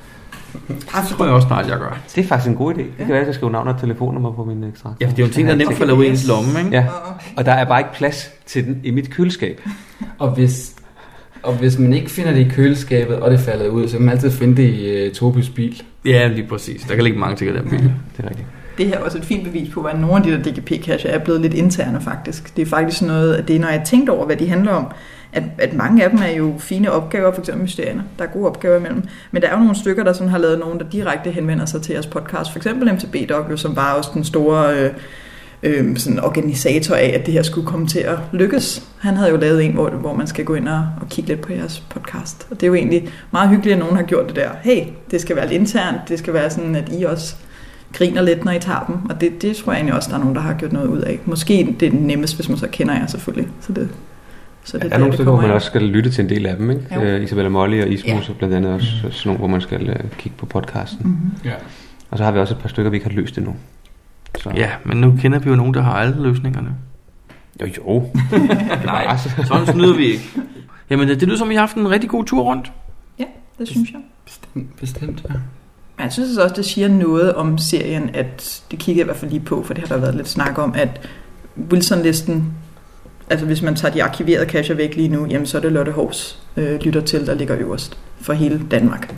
[0.68, 1.98] Det tror jeg også snart, jeg gør.
[2.14, 2.78] Det er faktisk en god idé.
[2.78, 5.00] Det kan være, at jeg skal skrive navn og telefonnummer på min ekstrakt.
[5.00, 6.70] Ja, for det er jo en ting, der nemt falder ud i ens lomme, ikke?
[6.70, 6.86] Ja,
[7.36, 9.60] og der er bare ikke plads til den i mit køleskab.
[10.18, 10.74] Og hvis,
[11.42, 14.14] og hvis man ikke finder det i køleskabet, og det falder ud, så kan man
[14.14, 15.82] altid finde det i uh, Tobys bil.
[16.04, 16.82] Ja, lige præcis.
[16.82, 17.92] Der kan ligge mange ting i den bil.
[18.16, 18.46] Det er rigtigt.
[18.78, 21.18] Det her er også et fint bevis på, at nogle af de der DGP-cacher er
[21.18, 22.56] blevet lidt interne faktisk.
[22.56, 24.86] Det er faktisk noget, at det er, når jeg tænkt over, hvad de handler om,
[25.32, 28.04] at, at mange af dem er jo fine opgaver, for eksempel mysterierne.
[28.18, 29.02] Der er gode opgaver imellem.
[29.30, 31.82] Men der er jo nogle stykker, der sådan har lavet nogen, der direkte henvender sig
[31.82, 32.52] til jeres podcast.
[32.52, 34.90] For eksempel MTB Dog, som var også den store øh,
[35.62, 38.82] øh, sådan organisator af, at det her skulle komme til at lykkes.
[38.98, 41.40] Han havde jo lavet en, hvor, hvor man skal gå ind og, og kigge lidt
[41.40, 42.46] på jeres podcast.
[42.50, 44.50] Og det er jo egentlig meget hyggeligt, at nogen har gjort det der.
[44.62, 47.34] Hey, det skal være lidt internt, det skal være sådan, at I også
[47.92, 49.10] griner lidt, når I tager dem.
[49.10, 51.00] Og det, det tror jeg egentlig også, der er nogen, der har gjort noget ud
[51.00, 51.20] af.
[51.24, 53.48] Måske det er nemmest, hvis man så kender jer selvfølgelig.
[53.60, 53.88] Så det,
[54.64, 55.54] så det Ja, der er nogle stykker, hvor kommer man ind.
[55.54, 56.82] også skal lytte til en del af dem, ikke?
[56.94, 57.00] Jo.
[57.02, 58.32] Øh, Isabella Molly og Ismus Ja.
[58.32, 61.06] er blandt andet også sådan nogle, hvor man skal øh, kigge på podcasten.
[61.06, 61.30] Mhm.
[61.44, 61.54] Ja.
[62.10, 63.54] Og så har vi også et par stykker, vi ikke har løst endnu.
[64.38, 64.50] Så.
[64.56, 66.68] Ja, men nu kender vi jo nogen, der har alle løsningerne.
[67.62, 68.10] Jo, jo.
[68.84, 70.30] Nej, sådan snyder vi ikke.
[70.90, 72.72] Jamen, det lyder som, I har haft en rigtig god tur rundt.
[73.58, 74.00] Det synes jeg.
[74.24, 75.34] Bestemt, bestemt ja.
[75.96, 79.16] Men jeg synes også, det siger noget om serien, at det kigger jeg i hvert
[79.16, 81.08] fald lige på, for det har der været lidt snak om, at
[81.72, 82.44] Wilson-listen,
[83.30, 85.92] altså hvis man tager de arkiverede cacher væk lige nu, jamen så er det Lotte
[85.92, 89.14] Hors øh, lytter til, der ligger øverst for hele Danmark.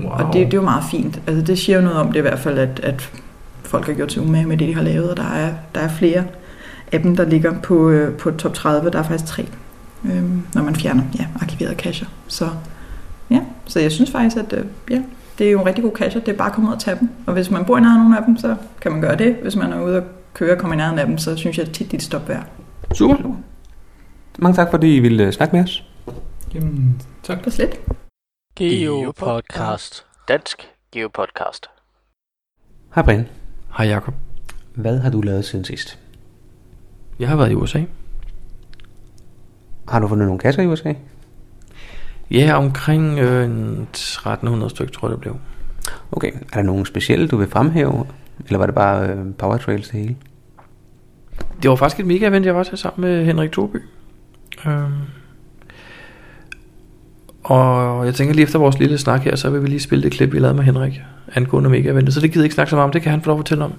[0.00, 0.10] Wow.
[0.10, 1.20] Og det, det er jo meget fint.
[1.26, 3.10] Altså det siger jo noget om det i hvert fald, at, at
[3.62, 5.88] folk har gjort sig umage med det, de har lavet, og der er, der er
[5.88, 6.24] flere
[6.92, 8.90] af dem, der ligger på, øh, på top 30.
[8.90, 9.46] Der er faktisk tre,
[10.04, 10.22] øh,
[10.54, 12.06] når man fjerner ja, arkiverede cacher.
[12.28, 12.48] Så
[13.30, 15.02] ja, så jeg synes faktisk, at øh, ja,
[15.38, 16.20] det er jo en rigtig god cacher.
[16.20, 17.08] Det er bare at komme ud og tage dem.
[17.26, 19.36] Og hvis man bor i nærheden af nogle af dem, så kan man gøre det.
[19.42, 20.02] Hvis man er ude og
[20.34, 22.46] køre og kommer i nærheden af dem, så synes jeg tit, dit stop værd.
[22.96, 23.16] Super.
[24.38, 25.84] Mange tak, fordi I ville øh, snakke med os.
[26.54, 27.44] Jamen, tak.
[27.44, 27.80] Det slet.
[28.54, 30.06] Geopodcast.
[30.28, 31.66] Dansk Geopodcast.
[32.94, 33.28] Hej Brian.
[33.76, 34.14] Hej Jacob.
[34.74, 35.98] Hvad har du lavet siden sidst?
[37.18, 37.82] Jeg har været i USA.
[39.88, 40.94] Har du fundet nogle kasser i USA?
[42.30, 45.36] Ja, omkring øh, en 1300 stykker, tror jeg det blev.
[46.12, 46.32] Okay.
[46.32, 48.06] Er der nogen specielle, du vil fremhæve?
[48.46, 50.16] Eller var det bare øh, Power Trails det hele?
[51.62, 53.76] Det var faktisk et mega event, jeg var til sammen med Henrik Torby.
[54.66, 54.92] Øhm.
[57.44, 60.12] Og jeg tænker lige efter vores lille snak her, så vil vi lige spille det
[60.12, 61.00] klip, vi lavede med Henrik
[61.34, 62.14] angående mega eventet.
[62.14, 63.38] Så det gider jeg ikke snakke så meget om, det kan han få lov at
[63.38, 63.72] fortælle om.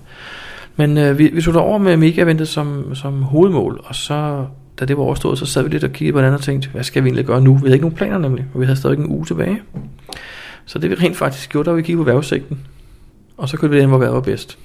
[0.76, 4.46] Men øh, vi, vi tog over med mega eventet som, som hovedmål, og så
[4.80, 6.84] da det var overstået, så sad vi lidt og kiggede på hinanden og tænkte, hvad
[6.84, 7.54] skal vi egentlig gøre nu?
[7.54, 9.62] Vi havde ikke nogen planer nemlig, og vi havde stadig en uge tilbage.
[10.66, 12.60] Så det vi rent faktisk gjorde, da vi kiggede på vejrudsigten,
[13.38, 14.58] og så kunne vi det, hvor vejret var bedst.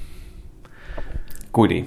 [1.53, 1.85] God idé.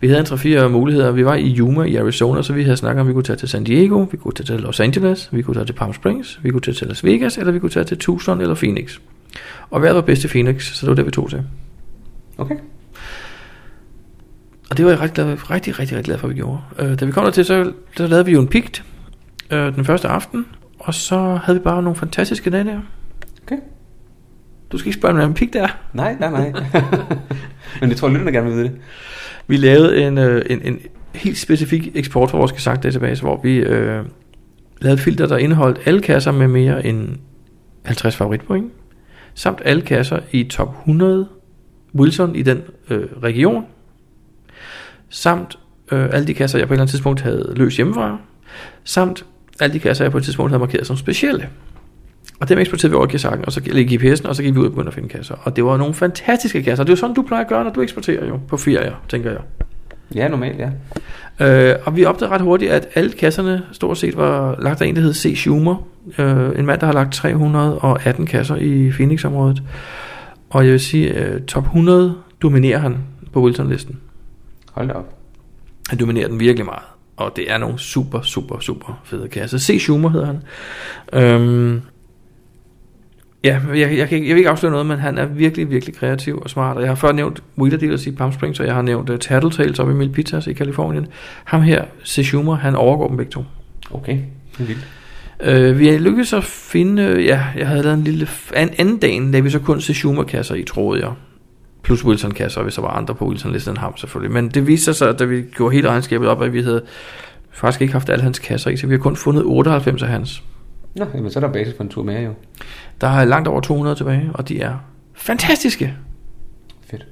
[0.00, 1.10] Vi havde en 3-4 muligheder.
[1.10, 3.36] Vi var i Yuma i Arizona, så vi havde snakket om, at vi kunne tage
[3.36, 6.40] til San Diego, vi kunne tage til Los Angeles, vi kunne tage til Palm Springs,
[6.42, 8.98] vi kunne tage til Las Vegas, eller vi kunne tage til Tucson eller Phoenix.
[9.70, 11.42] Og hvad var bedst til Phoenix, så det var det, vi tog til.
[12.38, 12.56] Okay.
[14.70, 16.60] Og det var jeg rigtig, glad, rigtig, rigtig, rigtig glad for, at vi gjorde.
[16.78, 18.84] Øh, da vi kom der til, så, så lavede vi jo en pigt
[19.50, 20.46] øh, den første aften,
[20.78, 22.80] og så havde vi bare nogle fantastiske dage der.
[23.42, 23.56] Okay.
[24.72, 25.68] Du skal ikke spørge, hvad en pigt er.
[25.92, 26.52] Nej, nej, nej.
[27.80, 28.80] Men det tror jeg, lytterne gerne vil vide det.
[29.46, 30.80] Vi lavede en, øh, en, en
[31.14, 34.04] helt specifik eksport fra vores gesagt database, hvor vi øh,
[34.80, 37.08] lavede et filter, der indeholdt alle kasser med mere end
[37.84, 38.72] 50 favoritpoint,
[39.34, 41.28] samt alle kasser i top 100
[41.94, 43.64] Wilson i den øh, region,
[45.08, 45.58] samt
[45.92, 48.18] øh, alle de kasser, jeg på et eller andet tidspunkt havde løst hjemmefra,
[48.84, 49.24] samt
[49.60, 51.48] alle de kasser, jeg på et tidspunkt havde markeret som specielle.
[52.40, 54.58] Og dem eksporterede vi over i GSA'en, og så i GPS'en, og så gik vi
[54.58, 55.34] ud og begyndte at finde kasser.
[55.42, 56.84] Og det var nogle fantastiske kasser.
[56.84, 59.30] Det er jo sådan, du plejer at gøre, når du eksporterer jo på ferier, tænker
[59.30, 59.40] jeg.
[60.14, 60.70] Ja, normalt, ja.
[61.40, 64.96] Øh, og vi opdagede ret hurtigt, at alle kasserne stort set var lagt af en,
[64.96, 65.32] der hed C.
[65.36, 65.88] Schumer.
[66.18, 69.62] Øh, en mand, der har lagt 318 kasser i Phoenix-området.
[70.50, 72.96] Og jeg vil sige, øh, top 100 dominerer han
[73.32, 73.96] på Wilson-listen.
[74.72, 75.14] Hold da op.
[75.88, 76.84] Han dominerer den virkelig meget.
[77.16, 79.58] Og det er nogle super, super, super fede kasser.
[79.58, 79.76] C.
[79.80, 80.42] Schumer hedder han.
[81.12, 81.82] Øhm,
[83.44, 85.70] ja, jeg, jeg, jeg, kan ikke, jeg vil ikke afsløre noget, men han er virkelig,
[85.70, 86.76] virkelig kreativ og smart.
[86.76, 89.18] Og jeg har før nævnt Wheeler Dealers i Palm Springs, og jeg har nævnt uh,
[89.18, 91.06] Tattletales oppe i Milpitas i Kalifornien.
[91.44, 91.84] Ham her.
[92.04, 93.44] Schumer, han overgår dem begge to.
[93.90, 94.18] Okay,
[94.58, 94.88] det er vildt.
[95.42, 98.98] Øh, vi har lykkedes at finde, øh, ja, jeg havde lavet en lille, an, anden
[98.98, 99.94] dagen, da vi så kun C.
[99.94, 101.12] Schumer-kasser i, troede jeg.
[101.82, 104.32] Plus Wilson-kasser, hvis der var andre på Wilson-listen end ham selvfølgelig.
[104.32, 106.82] Men det viste sig, da vi gjorde hele regnskabet op, at vi havde
[107.52, 110.42] faktisk ikke haft alle hans kasser i, så vi har kun fundet 98 af hans.
[110.98, 112.32] Nå, jamen, så er der basis for en tur mere jo.
[113.00, 114.74] Der er langt over 200 tilbage, og de er
[115.14, 115.94] fantastiske.
[116.90, 117.06] Fedt.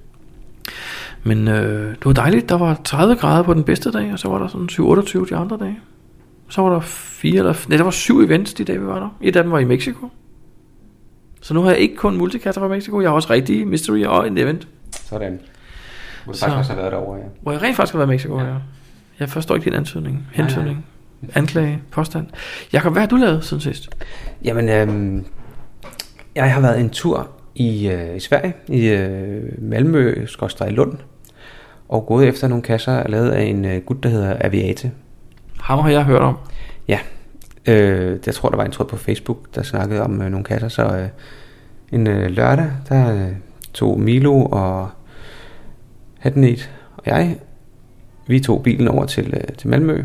[1.22, 2.48] Men øh, det var dejligt.
[2.48, 5.36] Der var 30 grader på den bedste dag, og så var der sådan 7-28 de
[5.36, 5.78] andre dage.
[6.48, 7.54] Så var der fire eller...
[7.68, 9.16] Nej, der var syv events de dage, vi var der.
[9.20, 10.08] Et af dem var i Mexico.
[11.42, 14.26] Så nu har jeg ikke kun multikasser fra Mexico, jeg har også rigtige mystery og
[14.26, 14.68] en event.
[14.92, 15.40] Sådan.
[16.24, 17.24] Hvor du Så- faktisk har været derovre, ja.
[17.42, 18.46] Hvor jeg rent faktisk har været i Mexico, ja.
[18.46, 18.54] Ja.
[19.20, 20.74] Jeg forstår ikke din ansøgning, Nej, nej.
[21.34, 22.26] Anklage, påstand.
[22.72, 23.88] Jakob, hvad har du lavet siden sidst?
[24.44, 25.24] Jamen, øhm,
[26.34, 30.98] jeg har været en tur i, øh, i Sverige, i øh, Malmø, Skorstræk Lund,
[31.88, 34.90] og gået efter nogle kasser lavet af en øh, gut, der hedder Aviate.
[35.60, 36.36] Ham har jeg hørt om.
[36.88, 36.98] Ja,
[37.66, 40.68] øh, jeg tror, der var en tråd på Facebook, der snakkede om øh, nogle kasser,
[40.68, 41.08] så øh,
[41.92, 43.32] en øh, lørdag, der øh,
[43.72, 44.88] tog Milo og
[46.18, 47.36] Hattenet og jeg
[48.26, 50.02] Vi tog bilen over til, øh, til Malmø,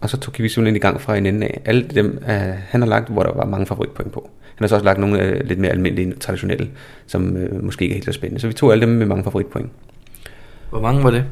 [0.00, 1.60] og så tog vi simpelthen i gang fra en ende af.
[1.64, 4.30] Alle dem, øh, han har lagt, hvor der var mange favoritpoint på.
[4.54, 6.70] Han har så også lagt nogle øh, lidt mere almindelige, traditionelle,
[7.06, 8.40] som øh, måske ikke er helt så spændende.
[8.40, 9.70] Så vi tog alle dem med mange favoritpoint.
[10.70, 11.24] Hvor mange var det?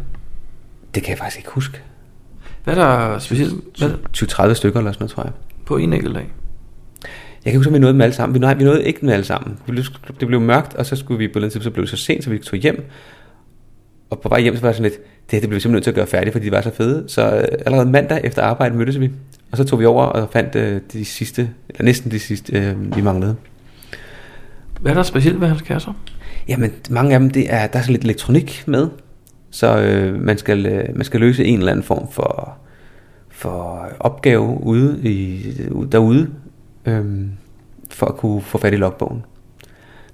[0.94, 1.80] Det kan jeg faktisk ikke huske.
[2.64, 5.32] Hvad er der specielt hvad er der 20-30 stykker eller sådan noget, tror jeg.
[5.66, 6.32] på en enkelt dag?
[7.44, 8.34] Jeg kan huske, at vi nåede dem alle sammen.
[8.34, 9.58] Vi nåede, vi nåede ikke dem alle sammen.
[10.20, 12.24] Det blev mørkt, og så skulle vi på den tid, så blev det så sent,
[12.24, 12.90] så vi tog hjem.
[14.10, 15.84] Og på vej hjem, så var det sådan lidt, det det blev vi simpelthen nødt
[15.84, 17.04] til at gøre færdigt, fordi de var så fede.
[17.08, 19.10] Så øh, allerede mandag efter arbejde mødtes vi.
[19.50, 22.96] Og så tog vi over og fandt øh, de sidste, eller næsten de sidste, øh,
[22.96, 23.36] vi manglede.
[24.80, 25.92] Hvad er der specielt ved hans kasser?
[26.48, 28.88] Jamen, mange af dem, det er, der er så lidt elektronik med.
[29.50, 32.58] Så øh, man, skal, øh, man skal løse en eller anden form for,
[33.28, 35.42] for opgave ude i,
[35.92, 36.30] derude,
[36.86, 37.04] øh,
[37.90, 39.24] for at kunne få fat i logbogen.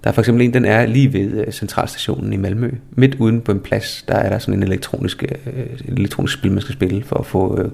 [0.04, 2.70] Der er for eksempel en, den er lige ved øh, centralstationen i Malmø.
[2.90, 6.60] Midt uden på en plads, der er der sådan en elektronisk, øh, elektronisk spil, man
[6.60, 7.70] skal spille for at få, øh,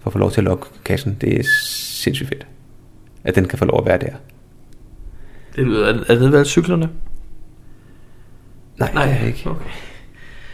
[0.00, 1.16] for at få lov til at logge kassen.
[1.20, 1.42] Det er
[2.02, 2.46] sindssygt fedt,
[3.24, 4.12] at den kan få lov at være der.
[5.56, 6.88] Det lyder, er, det været cyklerne?
[8.78, 9.50] Nej, Nej det er ikke.
[9.50, 9.70] Okay.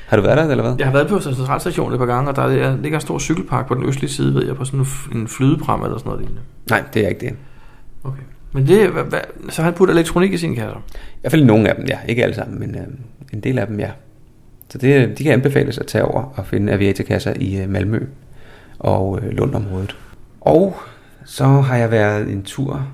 [0.07, 0.75] Har du været der, eller hvad?
[0.79, 3.68] Jeg har været på centralstationen et par gange, og der er- ligger en stor cykelpark
[3.68, 6.42] på den østlige side, ved jeg, på sådan en flydepram eller sådan noget lignende.
[6.71, 7.37] Nej, det er ikke det.
[8.05, 8.23] Okay.
[8.53, 10.85] Men det, hvad, hvad, så han putter elektronik i sine kasser?
[10.95, 11.99] I hvert fald nogle af dem, ja.
[12.09, 12.83] Ikke alle sammen, men øh,
[13.33, 13.91] en del af dem, ja.
[14.69, 18.01] Så det, de kan anbefales at tage over og finde aviatorkasser i øh, Malmø
[18.79, 19.97] og øh, Lundområdet.
[20.41, 20.77] Og
[21.25, 22.87] så har jeg været en tur.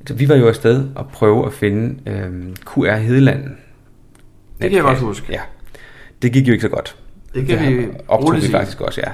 [0.00, 3.42] Altså, vi var jo afsted og prøve at finde øh, QR Hedeland.
[4.62, 5.26] Det kan jeg godt huske.
[5.32, 5.40] Ja.
[6.22, 6.96] Det gik jo ikke så godt.
[7.34, 9.12] Det kan har- vi optog vi faktisk også, ja.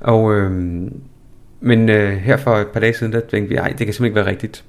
[0.00, 0.50] Og, øh,
[1.60, 4.04] men øh, her for et par dage siden, der tænkte vi, nej, det kan simpelthen
[4.04, 4.64] ikke være rigtigt.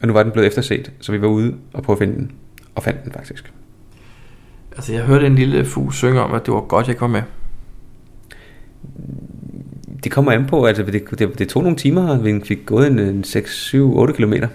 [0.00, 2.32] Og nu var den blevet efterset, så vi var ude og prøve at finde den.
[2.74, 3.52] Og fandt den faktisk.
[4.76, 7.22] Altså, jeg hørte en lille fugl synge om, at det var godt, jeg kom med.
[10.04, 12.86] Det kommer an på, altså det, det, det tog nogle timer, og vi fik gået
[12.86, 14.48] en, en 6, 7, 8 kilometer.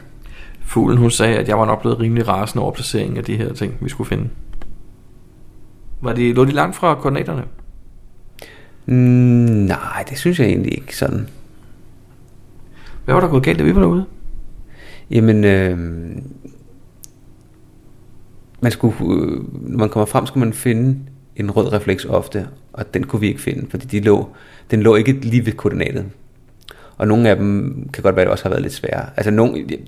[0.61, 3.53] Fuglen, hun sagde, at jeg var nok blevet rimelig rasende over placeringen af de her
[3.53, 4.29] ting, vi skulle finde.
[6.01, 7.43] Var de, lå de langt fra koordinaterne?
[8.85, 11.27] Mm, nej, det synes jeg egentlig ikke sådan.
[13.05, 14.05] Hvad var der gået galt, da vi var derude?
[15.11, 15.77] Jamen, øh,
[18.61, 20.99] man skulle, øh, når man kommer frem, skulle man finde
[21.35, 24.29] en rød refleks ofte, og den kunne vi ikke finde, fordi de lå,
[24.71, 26.05] den lå ikke lige ved koordinatet.
[26.97, 29.09] Og nogle af dem kan godt være, at det også har været lidt svære.
[29.17, 29.79] Altså, nogle, jeg,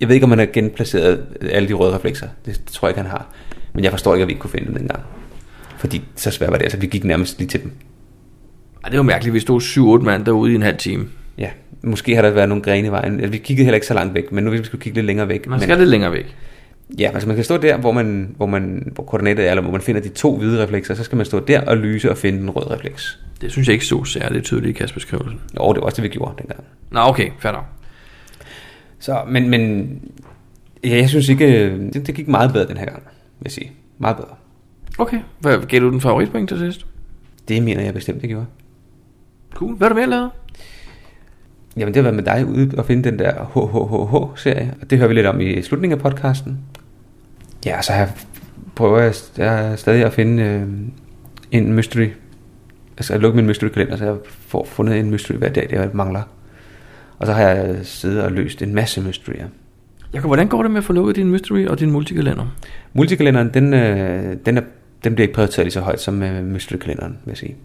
[0.00, 2.28] jeg ved ikke, om man har genplaceret alle de røde reflekser.
[2.46, 3.34] Det, det tror jeg ikke, han har.
[3.72, 5.02] Men jeg forstår ikke, at vi ikke kunne finde dem dengang.
[5.78, 6.64] Fordi så svært var det.
[6.64, 7.72] Altså, vi gik nærmest lige til dem.
[8.84, 9.60] Ej, det var mærkeligt, vi stod
[10.00, 11.08] 7-8 mand derude i en halv time.
[11.40, 11.50] Ja,
[11.82, 13.14] måske har der været nogle grene i vejen.
[13.14, 15.28] Altså, vi kiggede heller ikke så langt væk, men nu vi skulle kigge lidt længere
[15.28, 15.46] væk.
[15.46, 16.36] Man men, skal lidt længere væk.
[16.98, 19.72] Ja, altså man kan stå der, hvor, man, hvor, man, hvor koordinatet er, eller hvor
[19.72, 22.38] man finder de to hvide reflekser, så skal man stå der og lyse og finde
[22.38, 23.18] den røde refleks.
[23.40, 25.40] Det synes jeg ikke så særligt tydeligt i kastbeskrivelsen.
[25.56, 26.64] Jo, det var også det, vi gjorde dengang.
[26.90, 27.64] Nå, okay, fair nok.
[28.98, 29.92] Så, men, men
[30.84, 33.02] ja, jeg synes ikke, det, det gik meget bedre den her gang,
[33.38, 33.72] vil jeg sige.
[33.98, 34.34] Meget bedre.
[34.98, 36.86] Okay, hvad gav du den favoritpoint til sidst?
[37.48, 38.46] Det mener jeg bestemt, det gjorde.
[39.54, 39.76] Cool.
[39.76, 40.30] Hvad har du mere lavet?
[41.76, 45.08] Jamen, det har været med dig ude og finde den der HHHH-serie, og det hører
[45.08, 46.58] vi lidt om i slutningen af podcasten.
[47.66, 48.10] Ja, så har jeg,
[48.74, 50.62] prøver jeg, jeg stadig at finde øh,
[51.50, 52.08] en mystery.
[52.96, 55.90] Altså, jeg lukker min mystery-kalender, så jeg får fundet en mystery hver dag, det jeg
[55.92, 56.22] mangler.
[57.18, 59.46] Og så har jeg siddet og løst en masse mysteryer.
[60.14, 62.46] Jakob, hvordan går det med at få lukket din mystery og din multikalender?
[62.92, 64.62] Multikalenderen, den, øh, den, er,
[65.04, 67.56] den bliver ikke prioriteret lige så højt som øh, mystery-kalenderen, vil jeg sige.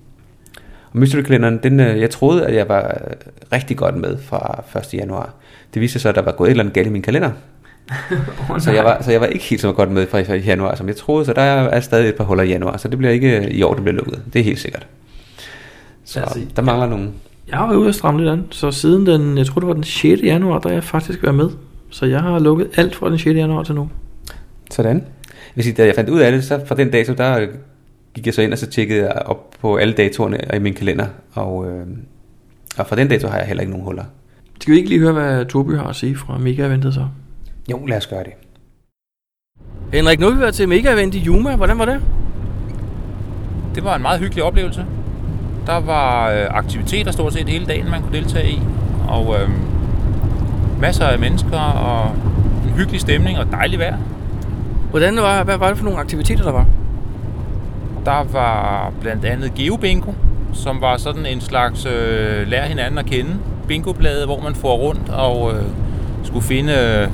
[0.96, 3.16] Og mystery-kalenderen, den, øh, jeg troede, at jeg var øh,
[3.52, 4.94] rigtig godt med fra 1.
[4.94, 5.34] januar.
[5.74, 7.32] Det viste sig så, at der var gået et eller andet galt i min kalender.
[8.50, 10.88] Oh, Så jeg, var, så jeg var ikke helt så godt med fra januar, som
[10.88, 13.38] jeg troede, så der er stadig et par huller i januar, så det bliver ikke
[13.38, 14.22] øh, i år, det bliver lukket.
[14.34, 14.88] Det er helt sikkert.
[16.06, 17.14] Så Altså, der mangler nogen.
[17.50, 19.74] Jeg har været ude at stramme lidt an, så siden den, jeg tror det var
[19.74, 20.22] den 6.
[20.22, 21.50] januar, der er jeg faktisk været med.
[21.90, 23.36] Så jeg har lukket alt fra den 6.
[23.36, 23.90] januar til nu.
[24.72, 25.04] Sådan.
[25.54, 27.48] Hvis da jeg fandt ud af det, så fra den dato, der
[28.16, 31.08] gik jeg så ind, og så tjekkede jeg op på alle datorerne i min kalender,
[31.34, 31.88] og, øh,
[32.78, 34.04] og fra den dato har jeg heller ikke nogen huller.
[34.62, 37.08] Skal vi ikke lige høre, hvad Torby har at sige fra Mega-eventet så?
[37.72, 38.32] Jo, lad os gøre det.
[39.94, 41.56] Henrik, nu er vi været til Mega-event i Yuma.
[41.56, 42.02] Hvordan var det?
[43.76, 44.86] Det var en meget hyggelig oplevelse.
[45.66, 48.62] Der var øh, aktiviteter stort set hele dagen, man kunne deltage i.
[49.08, 49.50] Og øh,
[50.82, 52.16] masser af mennesker og
[52.66, 53.98] en hyggelig stemning og dejligt vejr.
[54.90, 56.66] Hvordan var, hvad var det for nogle aktiviteter, der var?
[58.06, 60.12] Der var blandt andet Geobingo,
[60.54, 63.32] som var sådan en slags øh, lær hinanden at kende.
[63.68, 65.64] Bingoblade, hvor man får rundt og øh,
[66.24, 67.08] skulle finde øh,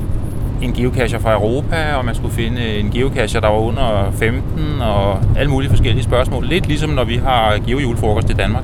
[0.66, 5.20] en geocacher fra Europa, og man skulle finde en geocacher, der var under 15, og
[5.38, 6.46] alle mulige forskellige spørgsmål.
[6.46, 8.64] Lidt ligesom når vi har geojulefrokost i Danmark.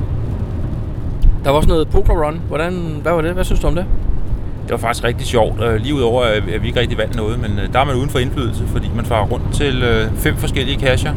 [1.44, 2.42] Der var også noget poker run.
[2.48, 3.34] Hvordan, hvad var det?
[3.34, 3.86] Hvad synes du om det?
[4.64, 7.60] Det var faktisk rigtig sjovt, øh, lige udover at vi ikke rigtig vandt noget, men
[7.60, 10.80] øh, der er man uden for indflydelse, fordi man farer rundt til øh, fem forskellige
[10.80, 11.14] cacher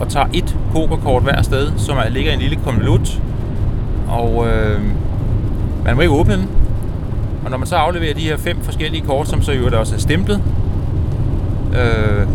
[0.00, 3.22] og tager et pokerkort hver sted, som ligger i en lille konvolut,
[4.08, 4.80] og øh,
[5.84, 6.48] man må ikke åbne den.
[7.44, 9.94] Og når man så afleverer de her fem forskellige kort, som så i øvrigt også
[9.94, 10.42] er stemplet,
[11.72, 12.26] øh,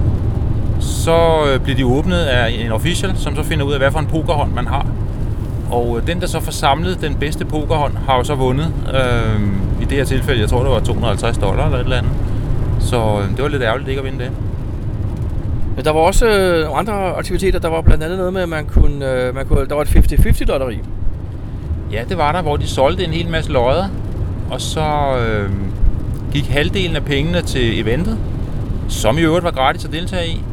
[0.80, 1.18] så
[1.54, 4.08] øh, bliver de åbnet af en official, som så finder ud af, hvad for en
[4.08, 4.86] pokerhånd man har.
[5.72, 8.74] Og øh, den, der så får samlet den bedste pokerhånd, har jo så vundet.
[8.94, 9.42] Øh,
[9.82, 12.12] I det her tilfælde, jeg tror, det var 250 dollar eller et eller andet.
[12.80, 14.32] Så øh, det var lidt ærgerligt ikke at vinde det.
[15.76, 17.60] Men der var også øh, andre aktiviteter.
[17.60, 19.88] Der var blandt andet noget med, at man kunne, øh, man kunne der var et
[19.88, 20.80] 50-50 lotteri.
[21.92, 23.88] Ja, det var der, hvor de solgte en hel masse lodder.
[24.52, 25.50] Og så øh,
[26.34, 28.18] gik halvdelen af pengene til eventet,
[28.88, 30.44] som i øvrigt var gratis at deltage i.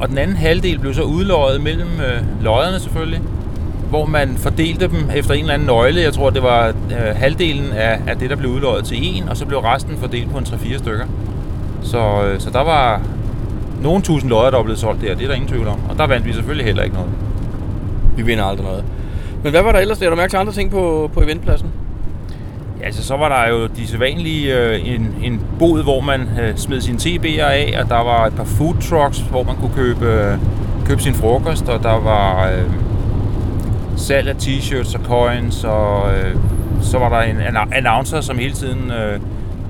[0.00, 3.20] Og den anden halvdel blev så udløjet mellem øh, lodderne selvfølgelig
[3.90, 6.00] hvor man fordelte dem efter en eller anden nøgle.
[6.00, 9.36] Jeg tror, det var øh, halvdelen af, af det, der blev udløjet til en, og
[9.36, 11.04] så blev resten fordelt på en 3-4 stykker.
[11.82, 13.00] Så, øh, så der var
[13.82, 15.80] nogle tusind lodder, der var blevet solgt der, det er der ingen tvivl om.
[15.88, 17.10] Og der vandt vi selvfølgelig heller ikke noget.
[18.16, 18.84] Vi vinder aldrig noget.
[19.42, 20.02] Men hvad var der ellers?
[20.02, 21.68] Er du mærke til andre ting på, på eventpladsen?
[22.80, 26.56] Ja, altså så var der jo de sædvanlige, øh, en, en bod, hvor man øh,
[26.56, 30.06] smed sine TB'er af, og der var et par food trucks, hvor man kunne købe,
[30.06, 30.38] øh,
[30.86, 32.50] købe sin frokost, og der var...
[32.50, 32.64] Øh,
[34.00, 36.36] salg af t-shirts og coins, og øh,
[36.82, 37.36] så var der en
[37.72, 39.20] announcer, som hele tiden øh,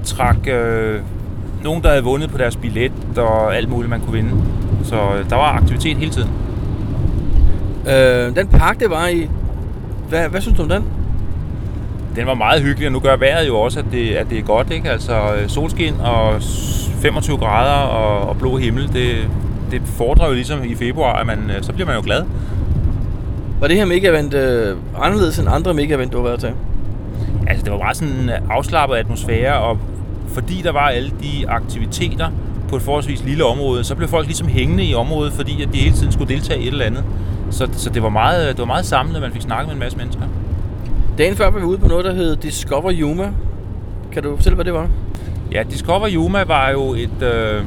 [0.04, 1.00] trak øh,
[1.64, 4.30] nogen, der havde vundet på deres billet, og alt muligt, man kunne vinde.
[4.84, 6.30] Så øh, der var aktivitet hele tiden.
[7.88, 9.28] Øh, den park, det var i,
[10.08, 10.84] hvad, hvad synes du om den?
[12.16, 14.42] Den var meget hyggelig, og nu gør vejret jo også, at det, at det er
[14.42, 14.70] godt.
[14.70, 14.90] Ikke?
[14.90, 16.42] Altså øh, solskin og
[17.02, 19.28] 25 grader og, og blå himmel, det,
[19.70, 22.22] det fordrer jo ligesom i februar, at man, øh, så bliver man jo glad.
[23.60, 26.52] Var det her mega-event øh, anderledes end andre mega-event, du har været til?
[27.46, 29.78] Altså, det var bare sådan en afslappet atmosfære, og
[30.32, 32.30] fordi der var alle de aktiviteter
[32.68, 35.78] på et forholdsvis lille område, så blev folk ligesom hængende i området, fordi at de
[35.78, 37.04] hele tiden skulle deltage i et eller andet.
[37.50, 39.98] Så, så det, var meget, det var meget samlet, man fik snakket med en masse
[39.98, 40.22] mennesker.
[41.18, 43.32] Dagen før var vi ude på noget, der hed Discover Yuma.
[44.12, 44.88] Kan du fortælle, hvad det var?
[45.52, 47.64] Ja, Discover Yuma var jo et, øh,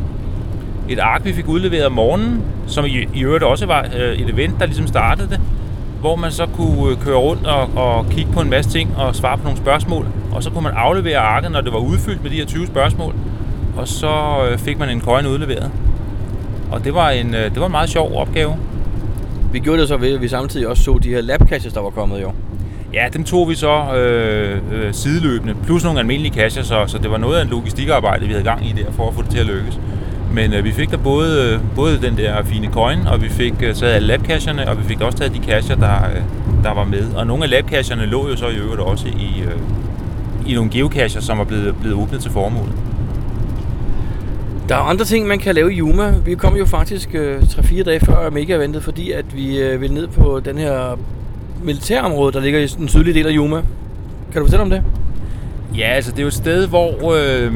[0.89, 4.29] et ark, vi fik udleveret om morgenen, som i, i øvrigt også var øh, et
[4.29, 5.39] event, der ligesom startede det
[6.03, 9.15] hvor man så kunne øh, køre rundt og, og kigge på en masse ting og
[9.15, 10.07] svare på nogle spørgsmål.
[10.35, 13.15] Og så kunne man aflevere arket, når det var udfyldt med de her 20 spørgsmål.
[13.77, 15.71] Og så øh, fik man en coin udleveret.
[16.71, 18.55] Og det var en, øh, det var en meget sjov opgave.
[19.51, 21.81] Vi gjorde det så ved, at vi samtidig også så de her lab caches, der
[21.81, 22.35] var kommet i år.
[22.93, 27.11] Ja, dem tog vi så øh, øh, sideløbende, plus nogle almindelige caches, så, så det
[27.11, 29.39] var noget af en logistikarbejde, vi havde gang i der, for at få det til
[29.39, 29.79] at lykkes.
[30.33, 33.53] Men øh, vi fik da både, øh, både den der fine coin, og vi fik
[33.63, 36.21] øh, taget alle labcacherne, og vi fik også taget de cacher, der, øh,
[36.63, 37.13] der var med.
[37.15, 39.59] Og nogle af labcacherne lå jo så i øvrigt også i, øh,
[40.47, 42.73] i nogle geocacher, som var blevet, blevet åbnet til formålet.
[44.69, 46.13] Der er andre ting, man kan lave i Yuma.
[46.25, 50.07] Vi kom jo faktisk øh, 3-4 dage før mega-eventet, fordi at vi øh, ville ned
[50.07, 50.99] på den her
[51.63, 53.61] militærområde, der ligger i den sydlige del af Yuma.
[54.31, 54.83] Kan du fortælle om det?
[55.77, 57.53] Ja, altså det er jo et sted, hvor øh,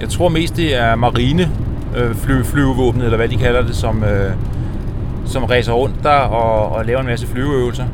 [0.00, 1.50] jeg tror mest det er marine
[1.96, 4.32] øh, fly, flyvevåbnet, eller hvad de kalder det, som, øh,
[5.26, 7.84] som racer rundt der og, og laver en masse flyveøvelser.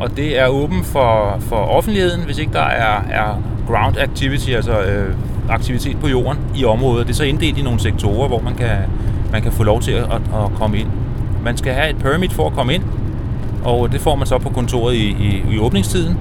[0.00, 4.80] Og det er åben for, for offentligheden, hvis ikke der er, er ground activity, altså
[4.80, 5.14] øh,
[5.48, 7.06] aktivitet på jorden i området.
[7.06, 8.76] Det er så inddelt i nogle sektorer, hvor man kan,
[9.32, 10.88] man kan få lov til at, at, at komme ind.
[11.44, 12.82] Man skal have et permit for at komme ind,
[13.64, 16.18] og det får man så på kontoret i, i, i åbningstiden.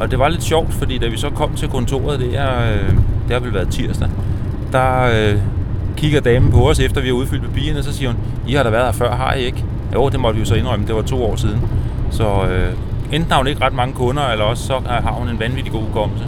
[0.00, 2.88] Og det var lidt sjovt, fordi da vi så kom til kontoret, det, er, øh,
[3.28, 4.08] det har vel været tirsdag,
[4.72, 5.38] der øh,
[5.96, 8.18] kigger damen på os, efter vi har udfyldt papirerne, så siger hun,
[8.48, 9.64] I har da været her før, har I ikke?
[9.94, 11.60] Jo, det måtte vi jo så indrømme, det var to år siden.
[12.10, 12.72] Så øh,
[13.12, 15.82] enten har hun ikke ret mange kunder, eller også så har hun en vanvittig god
[15.82, 16.24] hukommelse.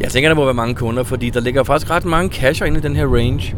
[0.00, 2.78] Jeg tænker, der må være mange kunder, fordi der ligger faktisk ret mange casher inde
[2.78, 3.54] i den her range.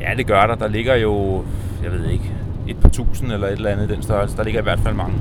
[0.00, 0.54] Ja, det gør der.
[0.54, 1.42] Der ligger jo,
[1.84, 2.32] jeg ved ikke,
[2.68, 4.36] et par tusind eller et eller andet den størrelse.
[4.36, 5.14] Der ligger i hvert fald mange.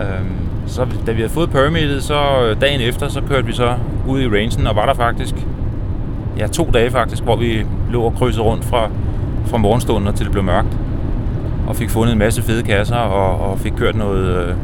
[0.00, 3.74] Øhm, så da vi havde fået permittet, så øh, dagen efter, så kørte vi så
[4.08, 5.34] ud i rangen, og var der faktisk
[6.38, 8.90] ja, to dage faktisk, hvor vi lå og krydsede rundt fra,
[9.46, 10.78] fra morgenstunden til det blev mørkt.
[11.66, 14.54] Og fik fundet en masse fede kasser og, og fik kørt noget, øh,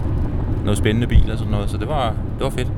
[0.64, 1.70] noget spændende bil og sådan noget.
[1.70, 2.68] Så det var, det var fedt.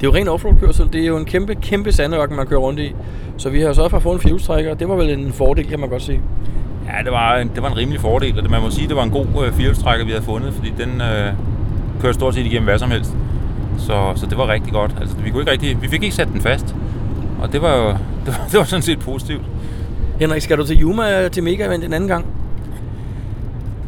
[0.00, 0.92] Det er jo ren offroad-kørsel.
[0.92, 2.94] Det er jo en kæmpe, kæmpe sandørken, man kører rundt i.
[3.36, 4.74] Så vi har sørget for at få en fjulstrækker.
[4.74, 6.20] Det var vel en fordel, kan man godt sige.
[6.86, 8.96] Ja, det var en, det var en rimelig fordel, og det, man må sige, det
[8.96, 11.32] var en god øh, fjulstrækker, vi havde fundet, fordi den øh,
[12.00, 13.16] kører stort set igennem hvad som helst.
[13.78, 14.94] Så, så det var rigtig godt.
[15.00, 16.74] Altså, vi, kunne ikke rigtig, vi fik ikke sat den fast,
[17.42, 17.98] og det var jo det,
[18.38, 19.42] var, det var sådan set positivt.
[20.20, 22.26] Henrik, skal du til Yuma til Mega Event en anden gang?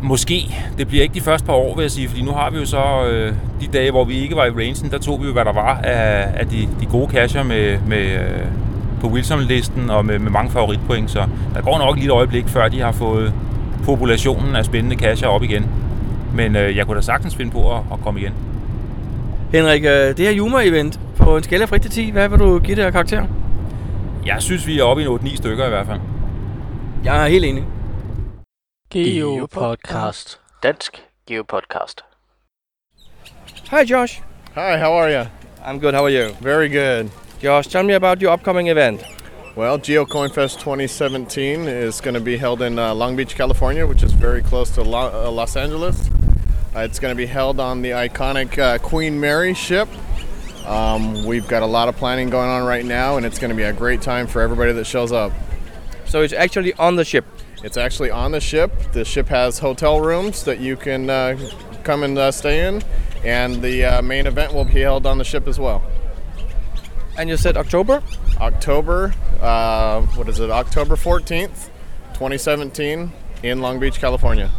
[0.03, 0.55] Måske.
[0.79, 2.67] Det bliver ikke de første par år, vil jeg sige, fordi nu har vi jo
[2.67, 5.45] så øh, de dage, hvor vi ikke var i rangen, der tog vi jo, hvad
[5.45, 8.47] der var af, af de, de gode casher med, med, øh,
[9.01, 12.69] på Wilson-listen og med, med mange favoritpoint, så der går nok lige et øjeblik, før
[12.69, 13.33] de har fået
[13.85, 15.67] populationen af spændende casher op igen.
[16.35, 18.33] Men øh, jeg kunne da sagtens finde på at, at komme igen.
[19.53, 22.59] Henrik, øh, det her Yuma-event på en skala fra 1 til 10, hvad vil du
[22.59, 23.25] give det her karakter?
[24.27, 26.01] Jeg synes, vi er oppe i en 8-9 stykker i hvert fald.
[27.05, 27.65] Jeg er helt enig.
[28.93, 30.37] Geo Podcast.
[30.61, 32.03] Dansk Geo Podcast.
[33.71, 34.21] Hi Josh.
[34.55, 35.25] Hi, how are you?
[35.65, 36.33] I'm good, how are you?
[36.43, 37.11] Very good.
[37.41, 39.03] Josh, tell me about your upcoming event.
[39.57, 44.13] Well, GeoCoinFest 2017 is going to be held in uh, Long Beach, California, which is
[44.13, 46.11] very close to Lo- uh, Los Angeles.
[46.77, 49.89] Uh, it's going to be held on the iconic uh, Queen Mary ship.
[50.67, 53.57] Um, we've got a lot of planning going on right now, and it's going to
[53.57, 55.33] be a great time for everybody that shows up.
[56.05, 57.25] So it's actually on the ship.
[57.63, 58.73] It's actually on the ship.
[58.93, 61.39] The ship has hotel rooms that you can uh,
[61.85, 62.83] come and uh, stay in,
[63.25, 65.83] and the uh, main event will be held on the ship as well.
[67.17, 68.03] And you said October?
[68.39, 71.69] October, uh, what is it, October 14th,
[72.15, 74.51] 2017, in Long Beach, California.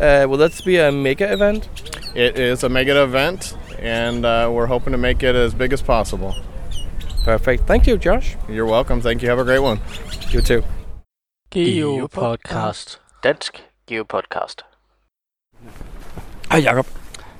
[0.00, 1.68] Uh, will that be a mega event?
[2.14, 5.82] It is a mega event, and uh, we're hoping to make it as big as
[5.82, 6.34] possible.
[7.24, 7.68] Perfect.
[7.68, 8.36] Thank you, Josh.
[8.48, 9.00] You're welcome.
[9.00, 9.28] Thank you.
[9.28, 9.80] Have a great one.
[10.30, 10.64] You too.
[11.52, 13.00] Geo Podcast.
[13.24, 14.62] Dansk Geo Podcast.
[16.50, 16.86] Hej Jacob.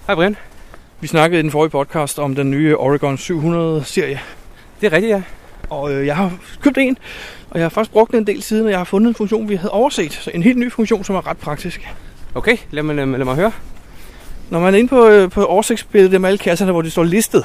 [0.07, 0.37] Hej Brian.
[1.01, 4.21] Vi snakkede i den forrige podcast om den nye Oregon 700-serie.
[4.81, 5.23] Det er rigtigt, ja.
[5.71, 6.99] Og øh, jeg har købt en,
[7.51, 9.49] og jeg har faktisk brugt den en del siden, og jeg har fundet en funktion,
[9.49, 10.13] vi havde overset.
[10.13, 11.89] Så en helt ny funktion, som er ret praktisk.
[12.35, 13.53] Okay, lad mig, lad, mig- lad mig høre.
[14.51, 17.45] Når man er inde på, øh, på oversigtsbilledet med alle kasserne, hvor de står listet,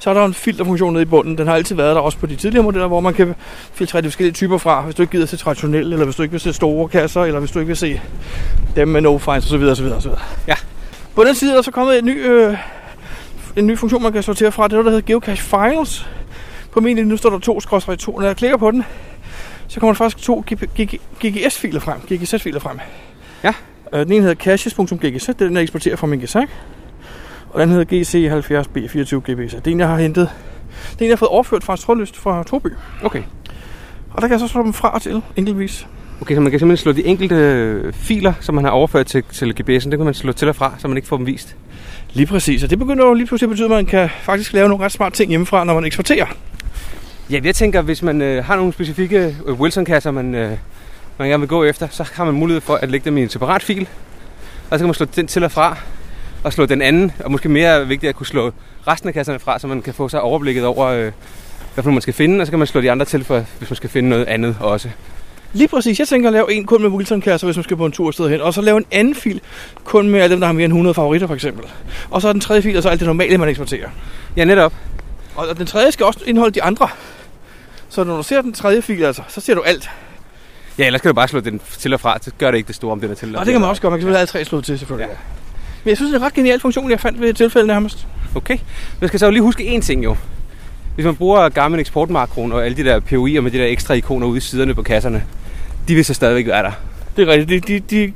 [0.00, 1.38] så er der en filterfunktion nede i bunden.
[1.38, 3.34] Den har altid været der også på de tidligere modeller, hvor man kan
[3.72, 6.32] filtrere de forskellige typer fra, hvis du ikke gider se traditionelle, eller hvis du ikke
[6.32, 8.00] vil se store kasser, eller hvis du ikke vil se
[8.76, 9.62] dem med no finds osv.
[9.62, 10.10] osv., osv.
[10.48, 10.54] Ja.
[11.14, 12.56] På den side er der så kommet en ny, øh,
[13.56, 14.64] en ny funktion, man kan sortere fra.
[14.64, 16.08] Det er noget, der hedder Geocache Files.
[16.72, 17.60] På min nu står der 2
[17.96, 18.84] 2 Når jeg klikker på den,
[19.68, 20.44] så kommer der faktisk to
[21.20, 22.78] GGS-filer frem, GGZ-filer frem.
[23.44, 23.52] Ja.
[23.92, 26.48] Øh, Den ene hedder caches.gz, det er den, jeg eksporterer fra min gesak.
[27.50, 29.56] Og den hedder GC70B24GBZ.
[29.56, 30.30] Det er en, jeg har hentet.
[30.90, 32.68] Det er en, jeg har fået overført fra en trådløst fra Torby.
[33.02, 33.22] Okay.
[34.10, 35.86] Og der kan jeg så slå dem fra og til enkeltvis.
[36.20, 39.22] Okay, så man kan simpelthen slå de enkelte øh, filer, som man har overført til,
[39.32, 41.56] til GPS'en, det kan man slå til og fra, så man ikke får dem vist.
[42.12, 42.62] Lige præcis.
[42.62, 44.92] Og det begynder jo lige pludselig at betyde, at man kan faktisk lave nogle ret
[44.92, 46.26] smarte ting hjemmefra, når man eksporterer.
[47.30, 50.56] Ja, jeg tænker, hvis man øh, har nogle specifikke øh, Wilson-kasser, man, øh,
[51.18, 53.28] man gerne vil gå efter, så har man mulighed for at lægge dem i en
[53.28, 53.88] separat fil.
[54.70, 55.76] Og så kan man slå den til og fra,
[56.42, 58.52] og slå den anden, og måske mere vigtigt at kunne slå
[58.86, 61.12] resten af kasserne fra, så man kan få sig overblikket over, øh,
[61.74, 63.70] hvad for man skal finde, og så kan man slå de andre til, for, hvis
[63.70, 64.88] man skal finde noget andet også.
[65.52, 65.98] Lige præcis.
[65.98, 68.14] Jeg tænker at lave en kun med Wilson-kasser, hvis man skal på en tur et
[68.14, 68.40] sted hen.
[68.40, 69.40] Og så lave en anden fil
[69.84, 71.64] kun med alle dem, der har mere end 100 favoritter, for eksempel.
[72.10, 73.88] Og så den tredje fil, og så alt det normale, man eksporterer.
[74.36, 74.74] Ja, netop.
[75.34, 76.88] Og og den tredje skal også indeholde de andre.
[77.88, 79.90] Så når du ser den tredje fil, altså, så ser du alt.
[80.78, 82.76] Ja, ellers kan du bare slå den til og fra, så gør det ikke det
[82.76, 83.90] store, om den er til Og det kan man også gøre.
[83.90, 85.08] Man kan selvfølgelig alle tre slået til, selvfølgelig.
[85.10, 85.16] Ja.
[85.84, 88.06] Men jeg synes, det er en ret genial funktion, jeg fandt ved et tilfælde nærmest.
[88.34, 88.58] Okay.
[89.00, 90.16] Man skal så jo lige huske én ting jo.
[90.94, 94.26] Hvis man bruger Garmin eksportmakroen og alle de der POI'er med de der ekstra ikoner
[94.26, 95.24] ude i siderne på kasserne,
[95.88, 96.72] de vil så stadigvæk være der.
[97.16, 97.68] Det er rigtigt.
[97.68, 98.12] De, de, de,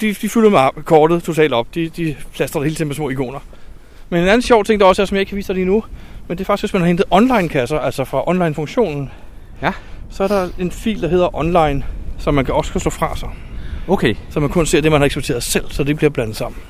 [0.00, 1.74] de, de fylder med kortet totalt op.
[1.74, 3.38] De, de plaster det hele tiden med små ikoner.
[4.10, 5.64] Men en anden sjov ting, der også er, som jeg ikke kan vise dig lige
[5.64, 5.84] nu,
[6.28, 9.10] men det er faktisk, hvis man har hentet online-kasser, altså fra online-funktionen,
[9.62, 9.72] Ja.
[10.10, 11.84] så er der en fil, der hedder online,
[12.18, 13.28] som man kan også kan slå fra sig.
[13.88, 14.14] Okay.
[14.30, 16.60] Så man kun ser det, man har eksporteret selv, så det bliver blandet sammen.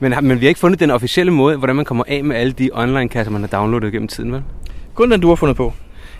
[0.00, 2.52] Men, men vi har ikke fundet den officielle måde, hvordan man kommer af med alle
[2.52, 4.42] de online-kasser, man har downloadet gennem tiden, vel?
[4.94, 5.72] Kun den, du har fundet på.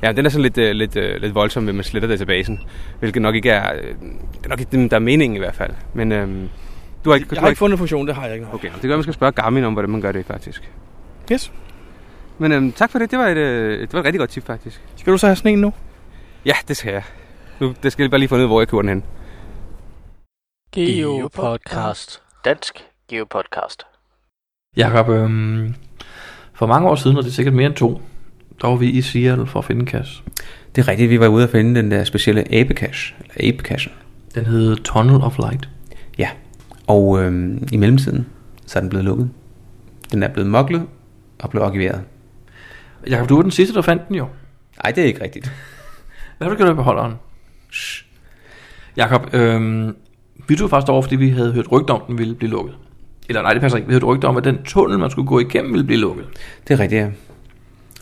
[0.02, 2.60] Ja, den er sådan lidt, øh, lidt, øh, lidt voldsom, ved man sletter databasen.
[2.98, 5.54] Hvilket nok ikke er, øh, det er nok ikke det, der er meningen i hvert
[5.54, 5.70] fald.
[5.94, 6.48] Men øhm,
[7.04, 8.46] du har ikke, du Jeg har ikke fundet funktionen, det har jeg ikke.
[8.46, 8.54] nok.
[8.54, 10.70] Okay, det gør, at man skal spørge Garmin om, hvordan man gør det faktisk.
[11.32, 11.52] Yes.
[12.38, 13.10] Men øhm, tak for det.
[13.10, 14.80] Det var, et, øh, det var et rigtig godt tip faktisk.
[14.96, 15.72] Skal du så have sådan en nu?
[16.44, 17.02] Ja, det skal jeg.
[17.60, 19.04] Nu det skal jeg bare lige finde ud af, hvor jeg køber den hen.
[20.72, 22.22] Geo Podcast.
[22.44, 23.86] Dansk Geo Podcast.
[24.76, 25.74] Jakob, øhm,
[26.54, 28.02] for mange år siden, og det er sikkert mere end to,
[28.60, 30.22] der var vi i Seattle for at finde en kasse.
[30.74, 33.92] Det er rigtigt, vi var ude at finde den der specielle ape-cache, eller ape-cachen.
[34.34, 35.68] Den hed Tunnel of Light.
[36.18, 36.30] Ja,
[36.86, 38.26] og øhm, i mellemtiden,
[38.66, 39.30] så er den blevet lukket.
[40.12, 40.86] Den er blevet moklet
[41.38, 42.02] og blevet arkiveret.
[43.06, 44.28] Jakob, du var den sidste, der fandt den jo.
[44.84, 45.52] Nej, det er ikke rigtigt.
[46.38, 47.14] Hvad har du gjort ved beholderen?
[47.72, 48.04] Shh.
[48.96, 49.96] Jakob, øhm,
[50.48, 52.76] vi tog faktisk over, fordi vi havde hørt rygter om, den ville blive lukket.
[53.30, 53.88] Eller nej, det passer ikke.
[53.88, 56.24] Vi hørte rygter om, at den tunnel, man skulle gå igennem, ville blive lukket.
[56.68, 57.08] Det er rigtigt, ja.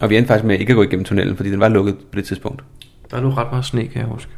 [0.01, 2.17] Og vi endte faktisk med ikke at gå igennem tunnelen, fordi den var lukket på
[2.17, 2.65] det tidspunkt.
[3.11, 4.31] Der lå ret meget sne, kan jeg huske.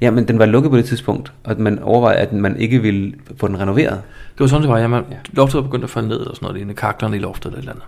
[0.00, 3.14] Ja, men den var lukket på det tidspunkt, og man overvejede, at man ikke ville
[3.36, 4.02] få den renoveret.
[4.32, 4.78] Det var sådan, det var.
[4.78, 5.16] Ja, man, Ja.
[5.32, 6.62] Loftet var begyndt at falde ned, og sådan noget.
[6.62, 7.84] Ene kaklerne i loftet eller et eller andet.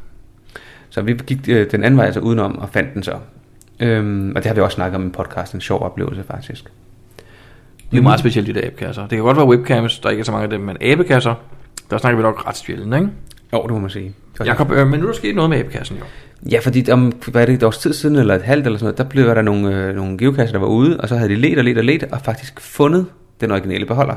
[0.90, 3.14] Så vi gik øh, den anden vej altså udenom og fandt den så.
[3.80, 6.64] Øhm, og det har vi også snakket om i en podcast, en sjov oplevelse faktisk.
[7.90, 9.02] Det er meget specielt, de der abekasser.
[9.02, 11.34] Det kan godt være webcams, der ikke er så mange af dem, men abekasser,
[11.90, 13.08] der snakker vi nok ret sjældent, ikke?
[13.52, 14.14] Jo, det må man sige.
[14.44, 16.04] Jakob, øh, men nu er der sket noget med abekassen jo.
[16.50, 18.84] Ja, fordi om, hvad er det, et års tid siden, eller et halvt eller sådan
[18.84, 21.34] noget, der blev der nogle, øh, nogle geokasser, der var ude, og så havde de
[21.34, 23.06] let og let og let, og faktisk fundet
[23.40, 24.14] den originale beholder.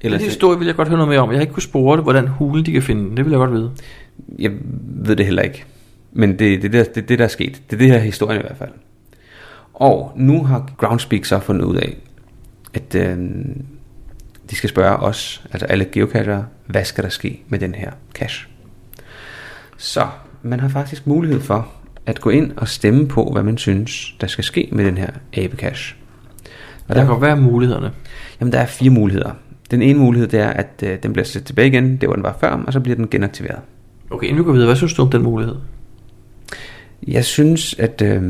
[0.00, 1.30] Eller den historie vil jeg godt høre noget mere om.
[1.30, 3.16] Jeg har ikke kunnet spore det, hvordan hulen de kan finde den.
[3.16, 3.70] Det vil jeg godt vide.
[4.38, 4.50] Jeg
[4.82, 5.64] ved det heller ikke.
[6.12, 7.62] Men det er det, det, det, det, der er sket.
[7.70, 8.70] Det er det her historien i hvert fald.
[9.74, 11.96] Og nu har Groundspeak så fundet ud af,
[12.74, 13.18] at øh,
[14.50, 18.48] de skal spørge os, altså alle geocachere, hvad skal der ske med den her cache?
[19.76, 20.06] Så
[20.42, 21.68] man har faktisk mulighed for
[22.06, 25.10] at gå ind og stemme på, hvad man synes, der skal ske med den her
[25.36, 25.96] abecache.
[26.88, 27.92] Og Der kan hvad er mulighederne.
[28.40, 29.30] Jamen, der er fire muligheder.
[29.70, 32.22] Den ene mulighed, det er, at øh, den bliver sat tilbage igen, det hvor den
[32.22, 33.58] var før, og så bliver den genaktiveret.
[34.10, 35.54] Okay, inden vi går videre, hvad synes du om den mulighed?
[37.08, 38.22] Jeg synes, at øh,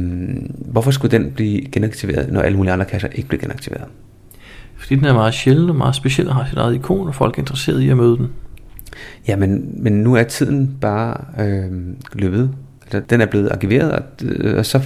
[0.59, 3.89] hvorfor skulle den blive genaktiveret, når alle mulige andre kasser ikke bliver genaktiveret?
[4.91, 7.35] Fordi den er meget sjælden og meget speciel og har sit eget ikon, og folk
[7.35, 8.29] er interesseret i at møde den.
[9.29, 11.71] Ja, men, men nu er tiden bare øh,
[12.13, 12.51] løbet.
[12.83, 14.81] Altså, den er blevet arkiveret, og, øh, og så,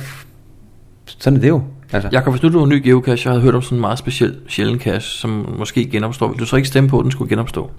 [1.06, 1.62] sådan er det jo.
[1.92, 3.80] Altså, Jakob, hvis nu du var en ny geocache, og havde hørt om sådan en
[3.80, 7.10] meget speciel sjælden cache, som måske genopstår, vil du så ikke stemme på, at den
[7.10, 7.70] skulle genopstå?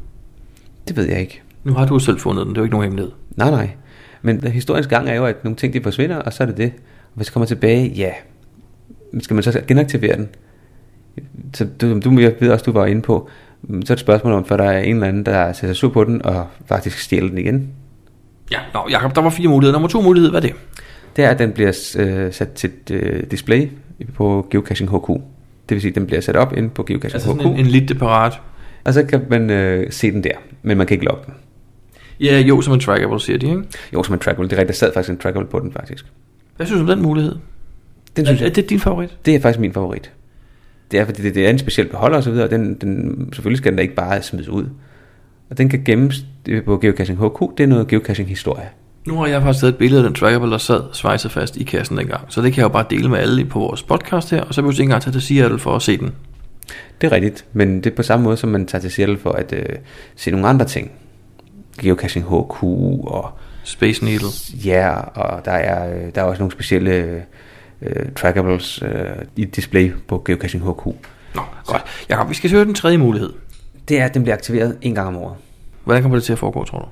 [0.87, 1.41] Det ved jeg ikke.
[1.63, 3.11] Nu har du selv fundet den, det er jo ikke nogen hemmelighed.
[3.35, 3.69] Nej, nej.
[4.21, 6.71] Men historiens gang er jo, at nogle ting de forsvinder, og så er det det.
[7.03, 8.11] Og hvis det kommer tilbage, ja.
[9.19, 10.29] Skal man så genaktivere den?
[11.53, 13.29] Så du, du jeg ved også, du var inde på,
[13.69, 15.89] så er det et spørgsmål om, for der er en eller anden, der sætter sur
[15.89, 17.69] på den, og faktisk stjæler den igen.
[18.51, 19.73] Ja, nå, Jakob, der var fire muligheder.
[19.73, 20.55] Nummer to mulighed, hvad er det?
[21.15, 23.69] Det er, at den bliver øh, sat til et øh, display
[24.13, 25.07] på Geocaching HQ.
[25.69, 27.59] Det vil sige, at den bliver sat op inde på Geocaching Altså HQ, sådan en,
[27.59, 28.33] en lidt parat.
[28.83, 31.33] og så kan man øh, se den der, men man kan ikke logge den.
[32.19, 33.63] Ja, jo, som en trackable, siger de, ikke?
[33.93, 34.49] Jo, som en trackable.
[34.49, 36.05] Det er rigtigt, der sad faktisk en trackable på den faktisk.
[36.55, 37.35] Hvad synes du om den mulighed?
[38.15, 39.17] Den synes er, jeg, er det din favorit?
[39.25, 40.11] Det er faktisk min favorit.
[40.91, 43.29] Det er, fordi det, det er en speciel beholder og så videre, og den, den,
[43.33, 44.65] selvfølgelig skal den da ikke bare smides ud.
[45.49, 46.25] Og den kan gemmes
[46.65, 48.69] på Geocaching HQ, det er noget geocaching-historie.
[49.07, 51.63] Nu har jeg faktisk taget et billede af den trackable, der sad svejset fast i
[51.63, 52.25] kassen dengang.
[52.29, 54.61] Så det kan jeg jo bare dele med alle på vores podcast her, og så
[54.61, 56.11] vil du ikke engang tage til Seattle for at se den.
[57.01, 59.31] Det er rigtigt, men det er på samme måde, som man tager til Seattle for
[59.31, 59.75] at øh,
[60.15, 60.91] se nogle andre ting.
[61.81, 63.29] Geocaching HQ, og
[63.63, 64.27] Space Needle.
[64.65, 67.23] ja, og der er, øh, der er også nogle specielle
[67.81, 68.89] øh, trackables øh,
[69.35, 70.85] i display på Geocaching HQ.
[71.35, 71.83] Nå, godt.
[72.09, 73.33] Jakob, vi skal søge den tredje mulighed.
[73.89, 75.35] Det er, at den bliver aktiveret en gang om året.
[75.83, 76.85] Hvordan kommer det til at foregå, tror du?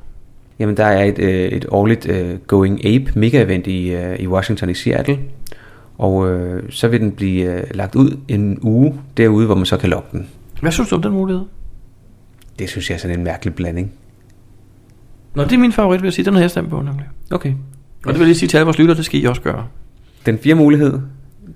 [0.60, 4.70] Jamen, der er et, øh, et årligt øh, Going Ape mega-event i, øh, i Washington
[4.70, 5.20] i Seattle.
[5.98, 9.78] Og øh, så vil den blive øh, lagt ud en uge derude, hvor man så
[9.78, 10.30] kan logge den.
[10.62, 11.44] Hvad synes du om den mulighed?
[12.60, 13.92] Det synes jeg er sådan en mærkelig blanding.
[15.36, 16.26] Nå, det er min favorit, vil jeg sige.
[16.26, 17.06] Den har jeg stemt på, nemlig.
[17.32, 17.54] Okay.
[18.06, 19.68] Og det vil jeg sige til alle vores lytter, det skal I også gøre.
[20.26, 21.00] Den fjerde mulighed,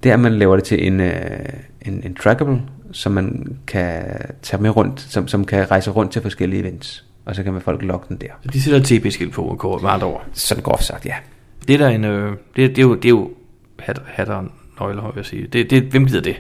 [0.03, 1.11] det er, at man laver det til en, øh,
[1.81, 2.61] en, en trackable,
[2.91, 4.03] som man kan
[4.41, 7.05] tage med rundt, som, som kan rejse rundt til forskellige events.
[7.25, 8.27] Og så kan man folk logge den der.
[8.43, 10.25] Så de sætter TP-skilt på, og med andre ord.
[10.33, 11.13] Sådan groft sagt, ja.
[11.67, 13.29] Det er der en, øh, det, det, er jo, det er jo
[13.79, 14.45] hat, hatter og
[14.79, 15.47] nøgler, vil jeg sige.
[15.53, 16.35] Det, det, hvem gider det?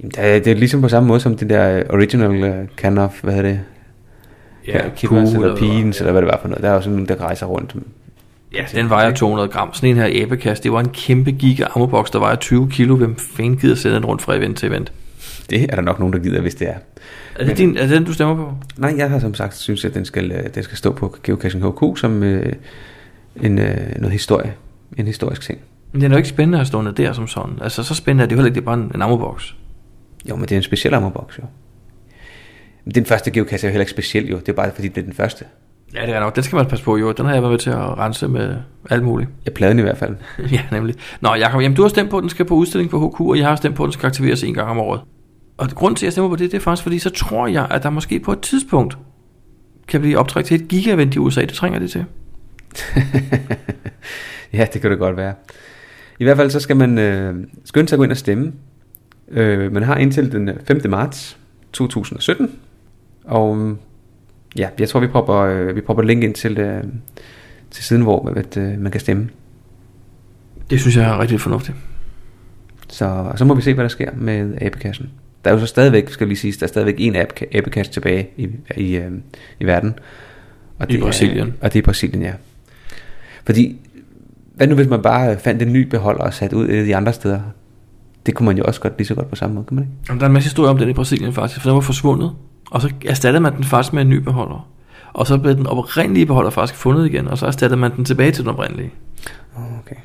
[0.00, 2.98] Jamen, der, er- det er ligesom på samme måde som den der original uh, can
[2.98, 3.60] of, hvad hedder det?
[4.96, 6.62] Kippers eller Peens, eller hvad det var for noget.
[6.62, 7.74] Der er sådan nogen, der rejser rundt.
[8.52, 9.74] Ja, den vejer 200 gram.
[9.74, 12.96] Sådan en her æbekast, det var en kæmpe giga ammoboks, der vejer 20 kilo.
[12.96, 14.92] Hvem fanden gider sende den rundt fra event til event?
[15.50, 16.74] Det er der nok nogen, der gider, hvis det er.
[17.34, 18.54] Er det, din, er det den, du stemmer på?
[18.76, 21.64] Nej, jeg har som sagt synes, at den skal, øh, den skal stå på Geocaching
[21.64, 22.52] HQ som øh,
[23.36, 24.54] en, øh, noget historie.
[24.96, 25.58] En historisk ting.
[25.92, 27.58] Men den er jo ikke spændende at stå ned der som sådan.
[27.62, 29.56] Altså, så spændende er det jo heller ikke, det er bare en, en ammoboks.
[30.28, 31.44] Jo, men det er en speciel ammerboks, jo.
[32.84, 34.38] Men den første geocache er jo heller ikke speciel, jo.
[34.38, 35.44] Det er bare fordi, det er den første.
[35.94, 36.36] Ja, det er nok.
[36.36, 37.12] Den skal man passe på, jo.
[37.12, 38.56] Den har jeg været med til at rense med
[38.90, 39.30] alt muligt.
[39.44, 40.16] Jeg pladen i hvert fald.
[40.52, 40.94] ja, nemlig.
[41.20, 43.38] Nå, Jacob, jamen, du har stemt på, at den skal på udstilling på HQ, og
[43.38, 45.00] jeg har stemt på, at den skal aktiveres en gang om året.
[45.56, 47.66] Og grunden til, at jeg stemmer på det, det er faktisk, fordi så tror jeg,
[47.70, 48.98] at der måske på et tidspunkt
[49.88, 51.40] kan blive optrækt til et giga-event i USA.
[51.40, 52.04] Det trænger det til.
[54.52, 55.34] ja, det kan det godt være.
[56.18, 57.34] I hvert fald så skal man øh,
[57.64, 58.52] skynde sig at gå ind og stemme.
[59.30, 60.80] Øh, man har indtil den 5.
[60.88, 61.38] marts
[61.72, 62.50] 2017.
[63.24, 63.76] Og
[64.56, 66.84] ja, jeg tror, vi propper, øh, vi propper link ind til, øh,
[67.70, 69.28] til siden, hvor at, øh, man kan stemme.
[70.70, 71.76] Det synes jeg er rigtig fornuftigt.
[72.88, 75.10] Så, så må vi se, hvad der sker med abekassen.
[75.44, 78.28] Der er jo så stadigvæk, skal vi sige, der er stadigvæk en app- abekasse tilbage
[78.36, 79.10] i, i, øh,
[79.60, 79.94] i verden.
[80.78, 81.48] Og I Brasilien.
[81.48, 82.32] Er, og det er Brasilien, ja.
[83.44, 83.78] Fordi,
[84.54, 87.12] Hvad nu hvis man bare fandt en ny beholder og satte ud i de andre
[87.12, 87.40] steder?
[88.26, 89.94] Det kunne man jo også godt lige så godt på samme måde, kan man ikke?
[90.08, 92.32] Jamen, der er en masse historier om den i Brasilien faktisk, for den var forsvundet.
[92.70, 94.68] Og så erstattede man den faktisk med en ny beholder.
[95.12, 98.32] Og så blev den oprindelige beholder faktisk fundet igen, og så erstattede man den tilbage
[98.32, 98.90] til den oprindelige.
[99.56, 99.96] Okay.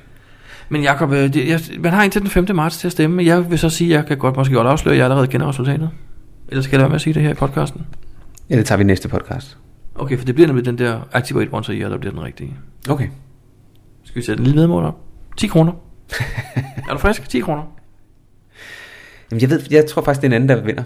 [0.70, 2.46] Men Jacob, øh, jeg, man har indtil den 5.
[2.56, 4.68] marts til at stemme, men jeg vil så sige, at jeg kan godt måske godt
[4.68, 5.90] afsløre, at jeg allerede kender resultatet.
[6.50, 7.86] Ellers skal jeg lade være med at sige det her i podcasten.
[8.50, 9.58] Ja, det tager vi næste podcast.
[9.96, 12.58] Okay, for det bliver nemlig den der Activate Once a Year, der bliver den rigtige.
[12.90, 13.08] Okay.
[14.04, 15.00] Skal vi sætte en lille vedmål op?
[15.38, 15.74] 10 kroner.
[16.90, 17.30] er du frisk?
[17.30, 17.64] 10 kroner.
[19.32, 20.84] Jamen, jeg ved, jeg tror faktisk, det er en anden, der vinder.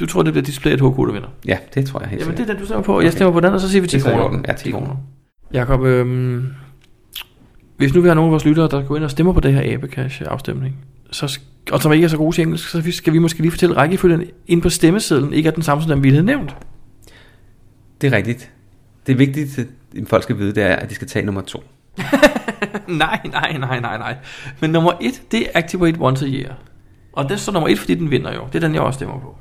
[0.00, 1.28] Du tror, det bliver displayet HK, der vinder?
[1.46, 3.00] Ja, det tror jeg helt Jamen, det er den, du stemmer på.
[3.00, 4.42] Jeg stemmer på den, og så siger vi 10 Det er så i kroner.
[4.48, 4.96] Ja, 10 kroner.
[5.52, 6.46] Jakob, øhm,
[7.76, 9.52] hvis nu vi har nogle af vores lyttere, der går ind og stemmer på det
[9.52, 10.76] her Abecash-afstemning,
[11.10, 11.40] så,
[11.72, 14.24] og som ikke er så gode til engelsk, så skal vi måske lige fortælle, rækkefølgen
[14.46, 16.56] ind på stemmesedlen ikke er den samme, som den vi havde nævnt.
[18.00, 18.50] Det er rigtigt.
[19.06, 19.66] Det er vigtigt, at
[20.06, 21.64] folk skal vide, det er, at de skal tage nummer to.
[22.88, 24.16] nej, nej, nej, nej, nej.
[24.60, 26.54] Men nummer et, det er Activate Once a Year.
[27.12, 28.40] Og det står nummer et, fordi den vinder jo.
[28.52, 29.36] Det er den, jeg også stemmer på.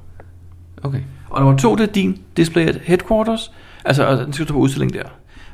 [0.84, 1.02] Okay.
[1.30, 3.52] Og nummer to, det er din Display at Headquarters.
[3.86, 5.04] Altså, og den skal stå på udstilling der.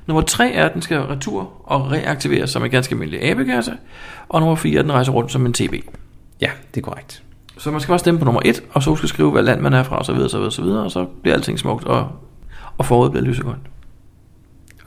[0.07, 3.77] Nummer tre er, at den skal retur og reaktiveres som en ganske almindelig abekasse.
[4.29, 5.73] Og nummer fire er, at den rejser rundt som en TB.
[6.41, 7.23] Ja, det er korrekt.
[7.57, 9.73] Så man skal bare stemme på nummer et, og så skal skrive, hvad land man
[9.73, 12.11] er fra, og så videre, så videre, så videre, og så bliver alting smukt, og,
[12.77, 13.67] og foråret bliver lysegrønt.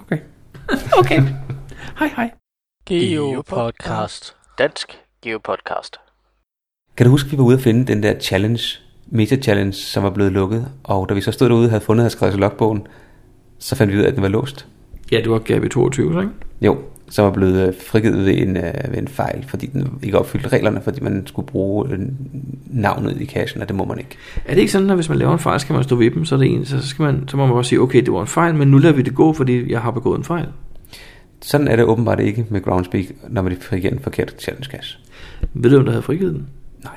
[0.01, 0.19] Okay.
[1.01, 1.23] okay.
[1.99, 2.31] hej hej.
[2.87, 4.37] Geopodcast.
[4.59, 5.97] Dansk Geopodcast.
[6.97, 8.79] Kan du huske, at vi var ude at finde den der challenge,
[9.11, 10.69] Meta Challenge, som var blevet lukket?
[10.85, 12.87] Og da vi så stod derude og havde fundet og skrevet logbogen,
[13.59, 14.67] så fandt vi ud af, at den var låst.
[15.13, 16.33] Ja, det var Gabi 22, så ikke?
[16.61, 16.79] Jo,
[17.11, 20.49] som var blevet øh, frigivet ved en, øh, ved en fejl, fordi den ikke opfyldte
[20.49, 21.99] reglerne, fordi man skulle bruge øh,
[22.67, 24.17] navnet i cashen, og det må man ikke.
[24.45, 26.25] Er det ikke sådan, at hvis man laver en fejl, skal man stå ved dem,
[26.25, 28.21] så, er det en, så, skal man, så må man bare sige, okay, det var
[28.21, 30.47] en fejl, men nu lader vi det gå, fordi jeg har begået en fejl.
[31.41, 34.99] Sådan er det åbenbart ikke med Groundspeak, når man frigiver en forkert challenge cache.
[35.55, 36.47] Ved du, om der havde frigivet den?
[36.85, 36.97] Nej,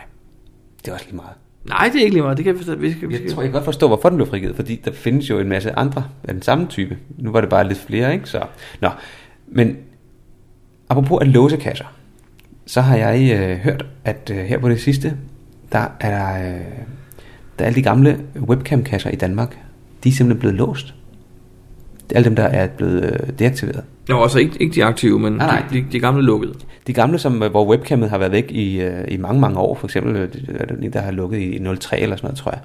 [0.82, 1.41] det er også lige meget.
[1.68, 2.38] Nej, det er ikke lige meget.
[2.38, 2.76] Det kan vi forstå.
[2.76, 3.32] Vi skal, vi Jeg skal.
[3.34, 5.72] tror, jeg kan godt forstå, hvorfor den blev frigivet, fordi der findes jo en masse
[5.80, 6.98] andre af den samme type.
[7.18, 8.30] Nu var det bare lidt flere, ikke?
[8.30, 8.44] Så,
[8.82, 8.90] nå.
[9.48, 9.78] Men
[10.90, 11.86] apropos at låse kasser,
[12.66, 15.18] så har jeg øh, hørt, at øh, her på det sidste,
[15.72, 16.62] der er der, øh,
[17.60, 19.58] der er alle de gamle webcam-kasser i Danmark,
[20.04, 20.94] de er simpelthen blevet låst.
[22.10, 23.84] Det er alle dem, der er blevet øh, deaktiveret.
[24.12, 25.64] Nå, altså ikke, ikke de aktive, men Nej, nej.
[25.72, 26.54] de, de, de gamle lukkede.
[26.88, 29.76] De gamle, som, øh, hvor webcamet har været væk i, øh, i mange, mange år,
[29.76, 32.60] for eksempel øh, er der der har lukket i 03 eller sådan noget, tror jeg.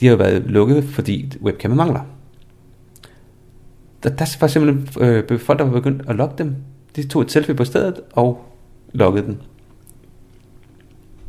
[0.00, 2.00] De har jo været lukket, fordi webcamet mangler.
[4.02, 6.56] Der, der var simpelthen øh, folk, der var begyndt at logge dem.
[6.96, 8.44] De tog et selfie på stedet og
[8.92, 9.38] loggede den.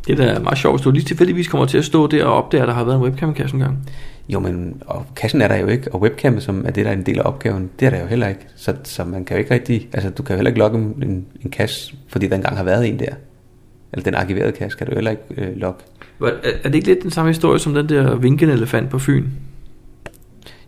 [0.08, 2.34] Det er da meget sjovt, hvis du lige tilfældigvis kommer til at stå der og
[2.34, 3.90] opdage, at der har været en webcam-kasse engang.
[4.30, 6.96] Jo, men og kassen er der jo ikke, og webcamet, som er det, der er
[6.96, 8.42] en del af opgaven, det er der jo heller ikke.
[8.56, 11.26] Så, så man kan jo ikke rigtig, altså du kan jo heller ikke logge en,
[11.46, 13.14] en cache, fordi der engang har været en der.
[13.94, 15.80] Eller den arkiverede cache kan du heller ikke øh, logge.
[16.22, 16.26] Er,
[16.64, 19.26] er det ikke lidt den samme historie som den der vinkende elefant på Fyn?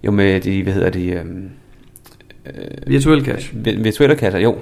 [0.04, 1.26] Jo, med de, hvad hedder de, øh,
[2.88, 3.58] Virtuel cache.
[3.58, 4.56] vi- virtuelle kasser, jo.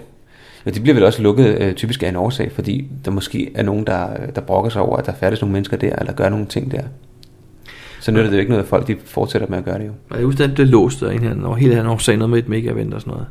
[0.65, 3.63] Jo, de bliver vel også lukket øh, typisk af en årsag, fordi der måske er
[3.63, 6.45] nogen, der, der brokker sig over, at der færdes nogle mennesker der, eller gør nogle
[6.45, 6.83] ting der.
[8.05, 9.91] Så nytter det jo ikke noget, at folk de fortsætter med at gøre det jo.
[10.09, 12.29] Og jeg husker, at den blev låst af en her, og hele han sagde noget
[12.29, 13.27] med et mega-event og sådan noget.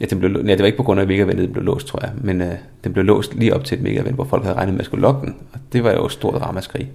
[0.00, 1.86] Ja, den blev, nej, det var ikke på grund af, at mega den blev låst,
[1.86, 2.12] tror jeg.
[2.16, 2.52] Men øh,
[2.84, 5.02] den blev låst lige op til et mega hvor folk havde regnet med at skulle
[5.02, 5.34] logge den.
[5.52, 6.90] Og det var jo et stort ramaskrig.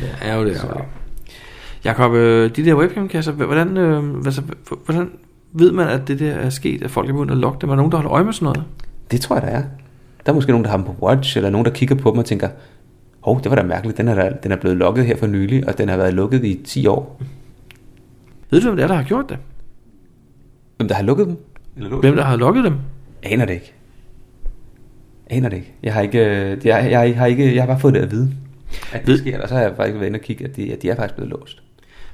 [0.00, 0.56] Ja, er jo det.
[0.56, 0.84] Er jo det.
[1.84, 4.42] Jakob, øh, de der webcam-kasser, hvordan, øh, altså,
[4.84, 5.10] hvordan
[5.52, 7.70] ved man, at det der er sket, at folk er begyndt at logge dem?
[7.70, 8.62] Er der nogen, der holder øje med sådan noget?
[9.10, 9.62] Det tror jeg, der er.
[10.26, 12.18] Der er måske nogen, der har dem på watch, eller nogen, der kigger på dem
[12.18, 12.48] og tænker,
[13.20, 15.68] hov, det var da mærkeligt, den er, der, den er blevet lukket her for nylig,
[15.68, 17.22] og den har været lukket i 10 år.
[18.50, 19.38] Ved du, hvem det er, der har gjort det?
[20.76, 21.36] Hvem der har lukket dem?
[21.76, 22.74] Eller Hvem der har logget dem?
[23.22, 23.72] Aner det ikke.
[25.30, 25.72] Aner det ikke.
[25.82, 28.10] Jeg har ikke, øh, jeg, jeg, jeg har ikke, jeg har bare fået det at
[28.10, 28.30] vide.
[28.92, 30.72] At det Ved- sker, og så har jeg faktisk været inde og kigge, at de,
[30.72, 31.62] at de er faktisk blevet låst.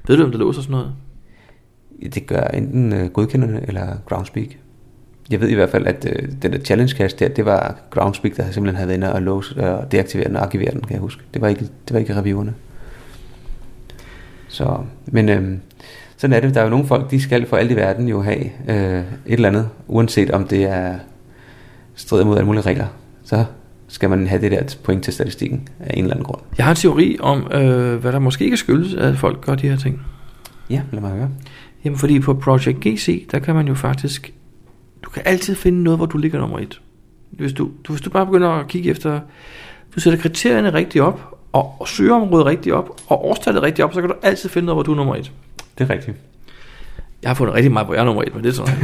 [0.09, 0.93] Ved du, hvem der låser sådan noget?
[2.15, 4.49] Det gør enten øh, godkenderne eller Groundspeak.
[5.31, 8.37] Jeg ved i hvert fald, at øh, den der challenge cache der, det var Groundspeak,
[8.37, 11.01] der simpelthen havde været inde og låse og deaktivere den og arkivere den, kan jeg
[11.01, 11.23] huske.
[11.35, 12.55] Det var ikke, det var ikke reviewerne.
[14.49, 15.59] Så, men øh,
[16.17, 16.55] sådan er det.
[16.55, 19.05] Der er jo nogle folk, de skal for alt i verden jo have øh, et
[19.27, 20.95] eller andet, uanset om det er
[21.95, 22.87] strider mod alle mulige regler.
[23.25, 23.45] Så
[23.89, 26.41] skal man have det der point til statistikken af en eller anden grund.
[26.59, 29.69] Jeg har en teori om, øh, hvad der måske ikke skyldes, at folk gør de
[29.69, 30.01] her ting.
[30.71, 31.29] Ja, lad mig høre.
[31.85, 34.33] Jamen, fordi på Project GC, der kan man jo faktisk...
[35.15, 36.81] Du kan altid finde noget, hvor du ligger nummer et.
[37.31, 39.21] Hvis du, du, hvis du bare begynder at kigge efter...
[39.95, 44.01] Du sætter kriterierne rigtigt op, og, og søgeområdet rigtigt op, og årstallet rigtigt op, så
[44.01, 45.33] kan du altid finde noget, hvor du er nummer et.
[45.79, 46.17] Det er rigtigt.
[47.23, 48.75] Jeg har fundet rigtig meget, hvor jeg er nummer et, men det er sådan.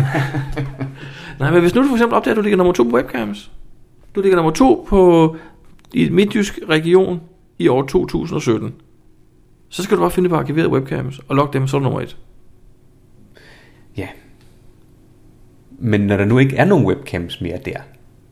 [1.41, 3.51] Nej, men hvis nu du for eksempel opdager, at du ligger nummer to på webcams.
[4.15, 5.37] Du ligger nummer to på
[5.95, 7.21] i Midtjysk region
[7.59, 8.75] i år 2017.
[9.69, 12.01] Så skal du bare finde på arkiverede webcams og logge dem, så er du nummer
[12.01, 12.17] et.
[13.97, 14.09] Ja.
[15.81, 17.79] Men når der nu ikke er nogen webcams mere der,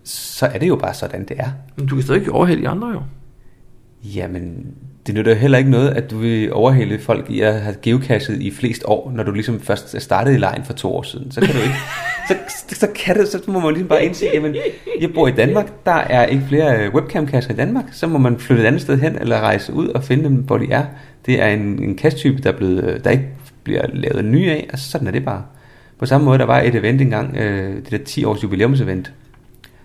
[0.05, 1.49] så er det jo bare sådan, det er.
[1.76, 3.01] Men du kan stadig overhælde de andre jo.
[4.05, 4.74] Jamen,
[5.07, 8.42] det nytter jo heller ikke noget, at du vil overhælde folk i at have geocachet
[8.42, 11.30] i flest år, når du ligesom først er startet i lejen for to år siden.
[11.30, 11.74] Så kan du ikke.
[12.28, 12.34] så,
[12.68, 14.57] så, kan det, så må man ligesom bare indse, at
[15.01, 18.62] jeg bor i Danmark, der er ikke flere webcam-kasser i Danmark, så må man flytte
[18.62, 20.84] et andet sted hen, eller rejse ud og finde dem, hvor de er.
[21.26, 23.28] Det er en, en kasttype, der, er blevet, der ikke
[23.64, 25.42] bliver lavet ny af, og sådan er det bare.
[25.99, 29.12] På samme måde, der var et event engang, øh, det der 10 års jubilæumsevent,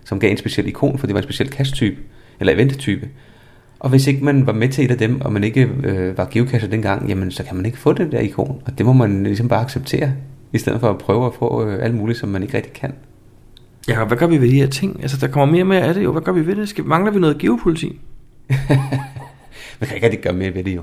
[0.04, 1.96] som gav en speciel ikon, for det var en speciel kasttype,
[2.40, 3.08] eller eventtype.
[3.78, 6.28] Og hvis ikke man var med til et af dem, og man ikke øh, var
[6.30, 8.62] geocacher dengang, jamen så kan man ikke få det der ikon.
[8.66, 10.12] Og det må man ligesom bare acceptere,
[10.52, 12.94] i stedet for at prøve at få øh, alt muligt, som man ikke rigtig kan.
[13.88, 15.02] Ja, hvad gør vi ved de her ting?
[15.02, 16.12] Altså, der kommer mere og mere af det jo.
[16.12, 16.68] Hvad gør vi ved det?
[16.68, 18.00] Skal, mangler vi noget geopoliti?
[19.80, 20.82] man kan ikke rigtig gøre mere ved det jo.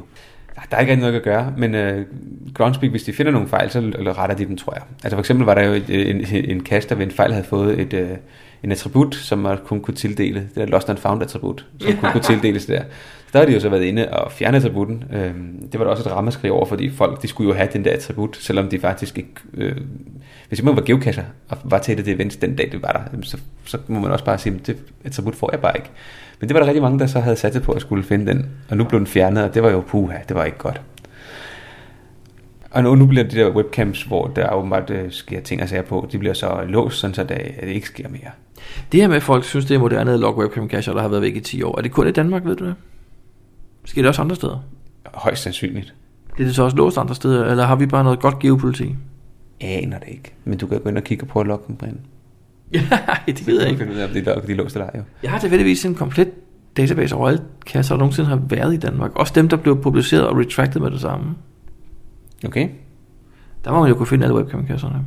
[0.70, 2.06] Der er ikke rigtig noget at gøre, men uh,
[2.54, 3.80] Groundspeak, hvis de finder nogle fejl, så
[4.18, 4.84] retter de dem, tror jeg.
[5.04, 7.80] Altså for eksempel var der jo en, en, en kaster ved en fejl havde fået
[7.80, 8.18] et, uh,
[8.64, 10.40] en attribut, som man kun kunne tildele.
[10.40, 12.84] Det der Lost and Found attribut, som kun kunne tildeles der.
[13.26, 15.04] Så der har de jo så været inde og fjerne attributen.
[15.14, 17.86] Øhm, det var der også et rammeskrig over, fordi folk de skulle jo have den
[17.86, 19.34] der attribut, selvom de faktisk ikke...
[19.54, 19.76] Øh,
[20.48, 23.38] hvis man var geocacher og var til det event den dag, det var der, så,
[23.66, 25.90] så må man også bare sige, at det attribut får jeg bare ikke.
[26.42, 28.50] Men det var der rigtig mange, der så havde sat på at skulle finde den,
[28.70, 30.82] og nu blev den fjernet, og det var jo puha, det var ikke godt.
[32.72, 35.82] Og nu, nu bliver de der webcams, hvor der åbenbart øh, sker ting og sager
[35.82, 38.32] på, de bliver så låst, sådan så det, det ikke sker mere.
[38.92, 41.08] Det her med, at folk synes, det er moderne at logge webcam cacher, der har
[41.08, 41.78] været væk i 10 år.
[41.78, 42.76] Er det kun i Danmark, ved du det?
[43.86, 44.64] Sker det også andre steder?
[45.14, 45.94] Højst sandsynligt.
[46.38, 48.96] Det er det så også låst andre steder, eller har vi bare noget godt geopoliti?
[49.62, 50.34] Jeg aner det ikke.
[50.46, 52.00] Men du kan gå ind og kigge på at logge dem, Brian.
[53.28, 53.80] Ja, det ved jeg ikke.
[53.80, 55.04] Finde ud af, om de er, de er låst eller ej, jo.
[55.24, 56.30] Jeg har tilfældigvis en komplet
[56.78, 59.12] database over alle kasser, der nogensinde har været i Danmark.
[59.16, 61.26] Også dem, der blev publiceret og retracted med det samme.
[62.46, 62.70] Okay.
[63.66, 65.00] Der må man jo kunne finde alle webcam-kasserne.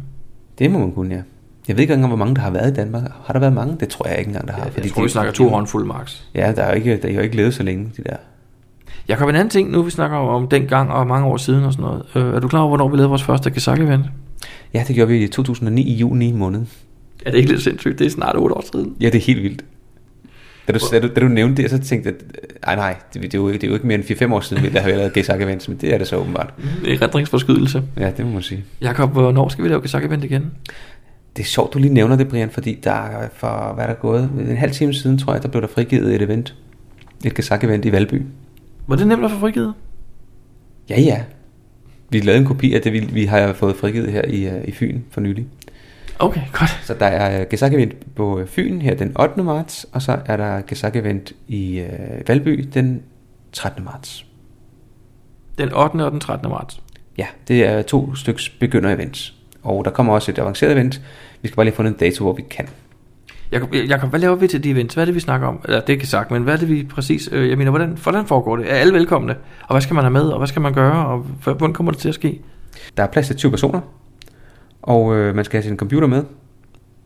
[0.58, 1.22] Det må man kunne, ja.
[1.68, 3.02] Jeg ved ikke engang, hvor mange der har været i Danmark.
[3.24, 3.76] Har der været mange?
[3.80, 4.64] Det tror jeg ikke engang, der har.
[4.76, 6.22] Ja, jeg tror, vi snakker to håndfulde max.
[6.34, 8.16] Ja, der er jo ikke, der er jo ikke levet så længe, de der.
[9.08, 11.64] Jeg kommer en anden ting, nu vi snakker om den gang og mange år siden
[11.64, 12.02] og sådan noget.
[12.14, 14.08] Øh, er du klar over, hvornår vi lavede vores første Kazak-event?
[14.74, 16.66] Ja, det gjorde vi i 2009 i juni måned.
[17.24, 17.98] Er det ikke lidt sindssygt?
[17.98, 18.96] Det er snart 8 år siden.
[19.00, 19.64] Ja, det er helt vildt.
[20.68, 22.16] Da du, da du, da du nævnte det, så tænkte jeg,
[22.66, 24.72] nej nej, det, det, er jo, det er jo ikke mere end 4-5 år siden,
[24.72, 26.54] der har vi lavet Gesak Events, men det er det så åbenbart.
[26.84, 27.82] Det er redningsforskydelse.
[27.96, 28.64] Ja, det må man sige.
[28.80, 30.50] Jakob, hvornår skal vi lave Gesak Event igen?
[31.36, 33.94] Det er sjovt, du lige nævner det, Brian, fordi der er for, hvad er der
[33.94, 34.30] gået?
[34.38, 36.54] En halv time siden, tror jeg, der blev der frigivet et event.
[37.24, 38.22] Et Gesak Event i Valby.
[38.86, 39.74] Var det nemt at få frigivet?
[40.90, 41.22] Ja, ja.
[42.10, 44.72] Vi lavede en kopi af det, vi, vi har fået frigivet her i, uh, i
[44.72, 45.46] Fyn for nylig.
[46.18, 46.80] Okay, godt.
[46.82, 49.42] Så der er Gesak Event på Fyn her den 8.
[49.42, 53.02] marts, og så er der Gesak Event i uh, Valby den
[53.52, 53.84] 13.
[53.84, 54.26] marts.
[55.58, 56.04] Den 8.
[56.04, 56.48] og den 13.
[56.48, 56.80] marts?
[57.18, 59.34] Ja, det er to styks begynder events.
[59.62, 61.00] Og der kommer også et avanceret event.
[61.42, 62.68] Vi skal bare lige få en dato, hvor vi kan.
[63.52, 64.94] Jakob, Jakob, hvad laver vi til de events?
[64.94, 65.60] Hvad er det, vi snakker om?
[65.64, 67.28] Eller det er ikke sagt, men hvad er det, vi præcis...
[67.32, 68.72] Øh, jeg mener, hvordan, hvordan foregår det?
[68.72, 69.36] Er alle velkomne?
[69.62, 70.22] Og hvad skal man have med?
[70.22, 71.06] Og hvad skal man gøre?
[71.06, 72.40] Og hvordan kommer det til at ske?
[72.96, 73.80] Der er plads til 20 personer.
[74.86, 76.24] Og øh, man skal have sin computer med.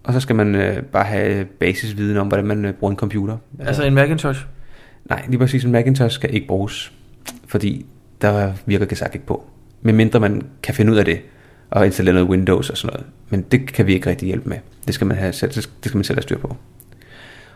[0.04, 3.36] Og så skal man øh, bare have basisviden om, hvordan man øh, bruger en computer.
[3.58, 4.46] Altså en Macintosh?
[5.08, 6.92] Nej, lige præcis en Macintosh skal ikke bruges.
[7.46, 7.86] Fordi
[8.20, 9.44] der virker Gesak ikke på.
[9.82, 11.20] Men mindre man kan finde ud af det
[11.70, 13.06] og installere noget Windows og sådan noget.
[13.30, 14.58] Men det kan vi ikke rigtig hjælpe med.
[14.86, 16.56] Det skal man, have selv, det skal man selv have styr på.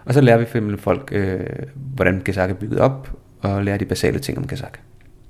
[0.04, 1.40] Og så lærer vi for folk, øh,
[1.74, 3.10] hvordan Gesak er bygget op,
[3.40, 4.78] og lærer de basale ting om Gesak.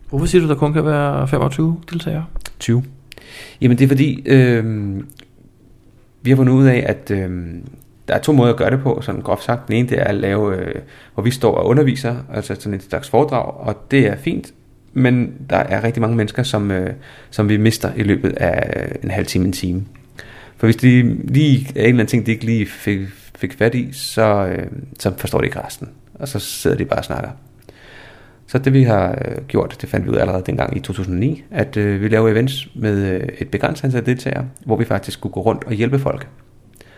[0.09, 2.25] Hvorfor siger du, der kun kan være 25 deltagere?
[2.59, 2.83] 20.
[3.61, 4.65] Jamen det er fordi, øh,
[6.23, 7.31] vi har fundet ud af, at øh,
[8.09, 9.69] der er to måder at gøre det på, sådan groft sagt.
[9.69, 10.75] Den ene det er at lave, øh,
[11.15, 14.53] hvor vi står og underviser, altså sådan et slags foredrag, og det er fint,
[14.93, 16.91] men der er rigtig mange mennesker, som, øh,
[17.31, 19.85] som vi mister i løbet af en halv time, en time.
[20.57, 23.01] For hvis de lige er en eller anden ting, de ikke lige fik,
[23.35, 24.67] fik fat i, så, øh,
[24.99, 25.89] så forstår de ikke resten.
[26.15, 27.31] Og så sidder de bare og snakker.
[28.53, 31.77] Så det vi har øh, gjort, det fandt vi ud allerede dengang i 2009, at
[31.77, 35.41] øh, vi laver events med øh, et begrænset antal deltagere, hvor vi faktisk skulle gå
[35.41, 36.29] rundt og hjælpe folk.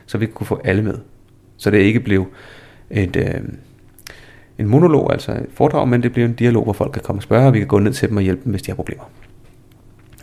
[0.07, 0.95] Så vi kunne få alle med.
[1.57, 2.27] Så det ikke blev
[2.91, 3.41] et, øh,
[4.59, 7.23] en monolog, altså et foredrag, men det blev en dialog, hvor folk kan komme og
[7.23, 9.05] spørge, og vi kan gå ned til dem og hjælpe dem, hvis de har problemer.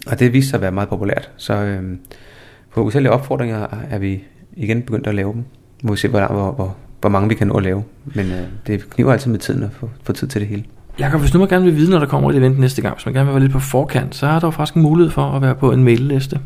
[0.07, 1.97] Og det viste sig at være meget populært, så øh,
[2.73, 4.23] på utallige opfordringer er vi
[4.53, 5.43] igen begyndt at lave dem.
[5.83, 7.83] Må vi se, hvor, hvor, hvor, hvor mange vi kan nå at lave.
[8.05, 10.65] Men øh, det kniver altid med tiden at få, få tid til det hele.
[10.99, 13.05] Jakob, hvis nu man gerne vil vide, når der kommer et event næste gang, hvis
[13.05, 15.23] man gerne vil være lidt på forkant, så er der jo faktisk en mulighed for
[15.23, 16.39] at være på en mailliste.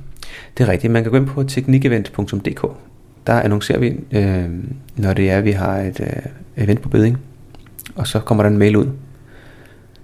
[0.57, 0.93] Det er rigtigt.
[0.93, 2.65] Man kan gå ind på teknikevent.dk.
[3.27, 4.49] Der annoncerer vi, øh,
[4.95, 7.17] når det er, at vi har et øh, event på beding.
[7.95, 8.87] Og så kommer der en mail ud.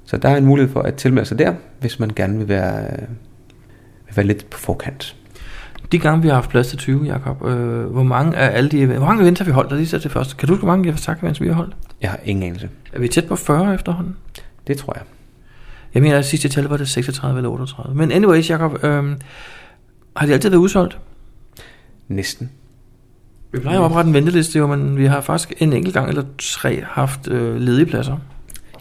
[0.06, 2.84] Så der er en mulighed for at tilmelde sig der, hvis man gerne vil være,
[2.84, 3.08] øh,
[4.08, 5.16] vil være lidt på forkant.
[5.92, 8.86] De gange, vi har haft plads til 20, Jacob, øh, hvor mange af alle de
[8.86, 10.38] hvor mange events har vi holdt, der lige til først?
[10.38, 11.76] Kan du huske, hvor mange tak events vi har holdt?
[12.02, 12.70] Jeg har ingen anelse.
[12.94, 14.16] Er vi tæt på 40 efterhånden?
[14.68, 15.04] Det tror jeg.
[15.94, 17.96] Jeg mener, at sidste tal var det 36 eller 38.
[17.96, 19.16] Men anyways, Jacob, øh,
[20.16, 21.00] har de altid været udsolgt?
[22.08, 22.52] Næsten.
[23.52, 26.24] Vi plejer at oprette en venteliste, jo, men vi har faktisk en enkelt gang eller
[26.38, 28.18] tre haft øh, ledige pladser.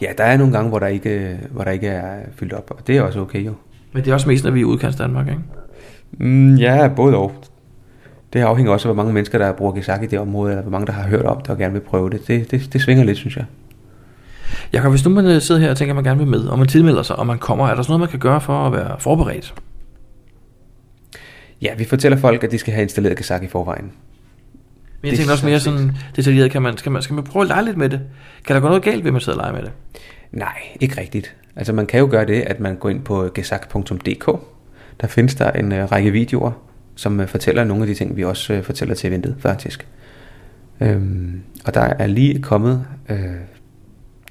[0.01, 2.87] Ja, der er nogle gange, hvor der ikke, hvor der ikke er fyldt op, og
[2.87, 3.53] det er også okay jo.
[3.93, 5.41] Men det er også mest, når vi er i udkants Danmark, ikke?
[6.11, 7.33] Mm, ja, både og.
[8.33, 10.71] Det afhænger også af, hvor mange mennesker, der bruger Gesak i det område, eller hvor
[10.71, 12.27] mange, der har hørt om det og gerne vil prøve det.
[12.27, 13.45] Det, det, det svinger lidt, synes jeg.
[14.73, 16.67] Jakob, hvis nu man sidder her og tænker, at man gerne vil med, og man
[16.67, 18.95] tilmelder sig, og man kommer, er der sådan noget, man kan gøre for at være
[18.99, 19.53] forberedt?
[21.61, 23.83] Ja, vi fortæller folk, at de skal have installeret Gesak i forvejen.
[23.83, 23.91] Men
[25.03, 27.23] jeg Det tænker også er mere sådan sådan detaljeret, kan man, skal, man, skal man
[27.23, 28.01] prøve at lege lidt med det?
[28.45, 29.71] Kan der gå noget galt ved, at man sidder og leger med det?
[30.31, 31.35] Nej, ikke rigtigt.
[31.55, 34.29] Altså man kan jo gøre det, at man går ind på gesak.dk.
[35.01, 36.51] Der findes der en øh, række videoer,
[36.95, 39.87] som øh, fortæller nogle af de ting, vi også øh, fortæller til eventet, faktisk.
[40.81, 43.35] Øhm, og der er lige kommet øh,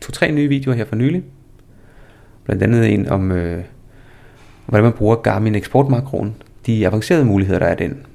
[0.00, 1.24] to-tre nye videoer her for nylig.
[2.44, 3.64] Blandt andet en om, øh,
[4.66, 6.34] hvordan man bruger Garmin eksportmakroen.
[6.66, 8.06] De avancerede muligheder, der er i den.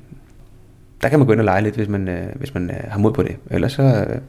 [1.02, 3.00] Der kan man gå ind og lege lidt, hvis man, øh, hvis man øh, har
[3.00, 3.36] mod på det.
[3.52, 4.20] Ellers så øh,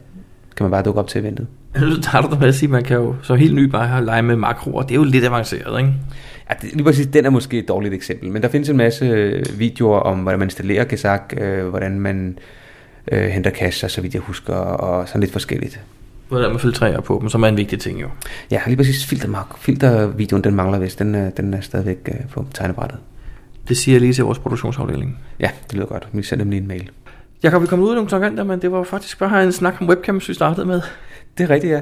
[0.55, 1.47] kan man bare dukke op til eventet.
[1.81, 4.05] Nu starter du med at sige, at man kan jo så helt ny bare have
[4.05, 4.81] lege med makroer.
[4.83, 5.93] Det er jo lidt avanceret, ikke?
[6.49, 9.05] Ja, det, lige præcis, den er måske et dårligt eksempel, men der findes en masse
[9.05, 12.37] øh, videoer om, hvordan man installerer Gesak, øh, hvordan man
[13.11, 15.79] øh, henter cache, så vidt jeg husker, og sådan lidt forskelligt.
[16.29, 18.07] Hvordan man filtrerer på dem, som er en vigtig ting jo.
[18.51, 19.57] Ja, lige præcis filtermark.
[19.57, 20.99] Filtervideoen, den mangler vist.
[20.99, 22.97] Den, er- den er stadigvæk øh, på tegnebrættet.
[23.67, 25.17] Det siger jeg lige til vores produktionsafdeling.
[25.39, 26.07] Ja, det lyder godt.
[26.13, 26.89] Vi sender dem lige en mail.
[27.43, 29.87] Jakob, vi kom ud af nogle tangenter, men det var faktisk bare en snak om
[29.89, 30.81] webcams, vi startede med.
[31.37, 31.81] Det er rigtigt, ja.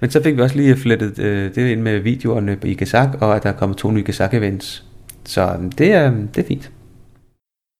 [0.00, 3.36] Men så fik vi også lige flettet øh, det ind med videoerne i Gesak, og
[3.36, 4.82] at der er kommet to nye Gesak-events.
[5.24, 6.70] Så øh, det er, det er fint.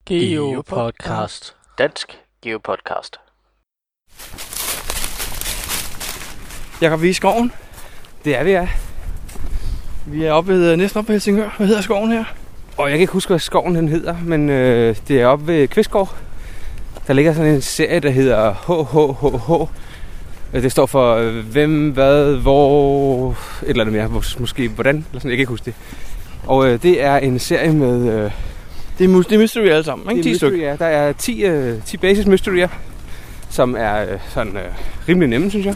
[0.06, 1.56] Geo Podcast.
[1.78, 3.16] Dansk Geo Podcast.
[6.82, 7.52] Jakob, vi er i skoven.
[8.24, 8.68] Det er vi, ja.
[10.06, 11.54] Vi er oppe ved, næsten oppe ved Helsingør.
[11.56, 12.24] Hvad hedder skoven her?
[12.76, 15.68] Og jeg kan ikke huske, hvad skoven den hedder, men øh, det er oppe ved
[15.68, 16.16] Kvistgård.
[17.06, 19.70] Der ligger sådan en serie, der hedder HHHH.
[20.54, 23.36] Øh, Det står for øh, hvem, hvad, hvor, et
[23.68, 25.74] eller andet mere, Mås- måske hvordan, eller sådan, jeg kan ikke huske det.
[26.46, 28.08] Og øh, det er en serie med...
[28.08, 28.30] Øh,
[28.98, 30.22] Det er, det er mystery alle sammen, ikke?
[30.22, 30.68] 10 mystery, stykker.
[30.70, 32.68] Ja, der er 10, øh, 10 basis mysterier,
[33.50, 34.62] som er øh, sådan øh,
[35.08, 35.74] rimelig nemme, synes jeg.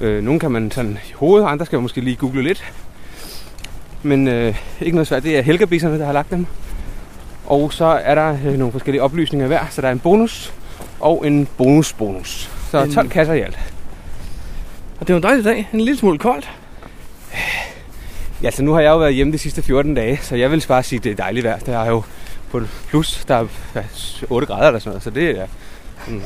[0.00, 2.64] Øh, nogle kan man sådan i hovedet, andre skal man måske lige google lidt.
[4.02, 5.22] Men øh, ikke noget svært.
[5.22, 6.46] Det er helgabisserne, der har lagt dem.
[7.46, 9.60] Og så er der øh, nogle forskellige oplysninger hver.
[9.70, 10.52] Så der er en bonus
[11.00, 12.50] og en bonus-bonus.
[12.70, 13.58] Så En- 12 kasser i alt.
[15.00, 15.68] Og det er jo en dejlig dag.
[15.72, 16.50] En lille smule koldt.
[18.42, 20.64] Ja, så nu har jeg jo været hjemme de sidste 14 dage, så jeg vil
[20.68, 21.58] bare sige, at det er dejligt vejr.
[21.58, 22.02] Det er jo
[22.50, 23.82] på plus, der er ja,
[24.30, 25.46] 8 grader eller sådan noget, så det er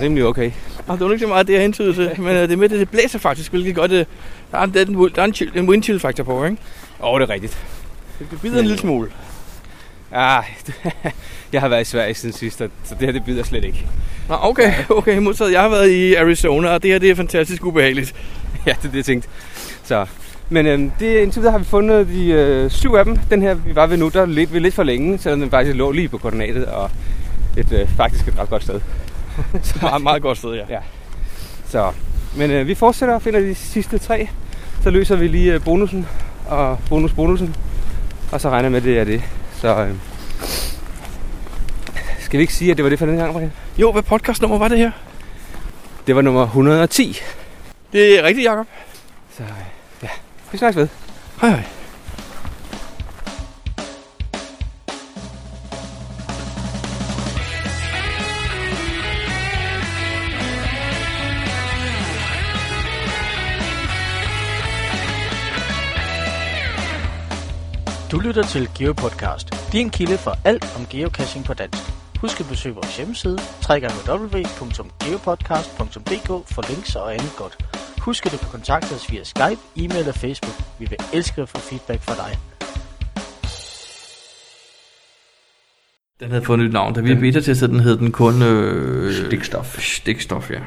[0.01, 0.51] rimelig okay.
[0.86, 2.20] Og det var ikke så meget det, jeg hentydede til.
[2.20, 4.07] Men øh, det med det, det blæser faktisk, hvilket godt det...
[4.53, 6.57] Der er, en, der er en, chill, en wind chill faktor på, ikke?
[7.01, 7.59] Åh, oh, det er rigtigt.
[8.30, 9.11] Det bider en lille smule.
[10.12, 10.45] Ah,
[11.53, 13.86] jeg har været i Sverige siden sidst, så det her det bider slet ikke.
[14.29, 15.53] Nå, okay, okay, modtaget.
[15.53, 18.14] Jeg har været i Arizona, og det her det er fantastisk ubehageligt.
[18.66, 19.29] Ja, det er det, jeg tænkte.
[19.85, 20.07] Så.
[20.49, 23.16] Men øhm, det, indtil videre har vi fundet de øh, syv af dem.
[23.31, 25.77] Den her, vi var ved nu, der lidt, vi lidt for længe, selvom den faktisk
[25.77, 26.91] lå lige på koordinatet, og
[27.57, 28.81] et, øh, faktisk et ret godt sted.
[29.83, 30.64] meget, meget godt sted, ja.
[30.68, 30.79] Ja.
[31.68, 31.93] Så,
[32.37, 34.29] men øh, vi fortsætter og finder de sidste tre.
[34.83, 36.07] Så løser vi lige øh, bonusen
[36.49, 37.57] og bonus-bonusen.
[38.33, 39.23] Og så regner jeg med, at det er det.
[39.61, 39.95] Så øh,
[42.18, 43.53] skal vi ikke sige, at det var det for den gang, Brian?
[43.79, 44.91] Jo, hvad podcastnummer var det her?
[46.07, 47.18] Det var nummer 110.
[47.93, 48.66] Det er rigtigt, Jacob.
[49.37, 49.43] Så
[50.03, 50.09] ja,
[50.53, 50.89] vi snakkes ved.
[51.41, 51.64] Hej, hej.
[68.11, 72.01] Du lytter til GeoPodcast, din kilde for alt om geocaching på dansk.
[72.23, 73.39] Husk at besøge vores hjemmeside,
[73.70, 77.59] www.geopodcast.dk for links og andet godt.
[77.99, 80.55] Husk at du kan kontakte os via Skype, e-mail og Facebook.
[80.79, 82.39] Vi vil elske at få feedback fra dig.
[86.20, 86.95] Den havde fået et nyt navn.
[86.95, 88.43] Da vi beta-testede den, hed den kun...
[88.43, 89.81] Øh, Stikstof.
[89.81, 90.59] Stikstof, ja.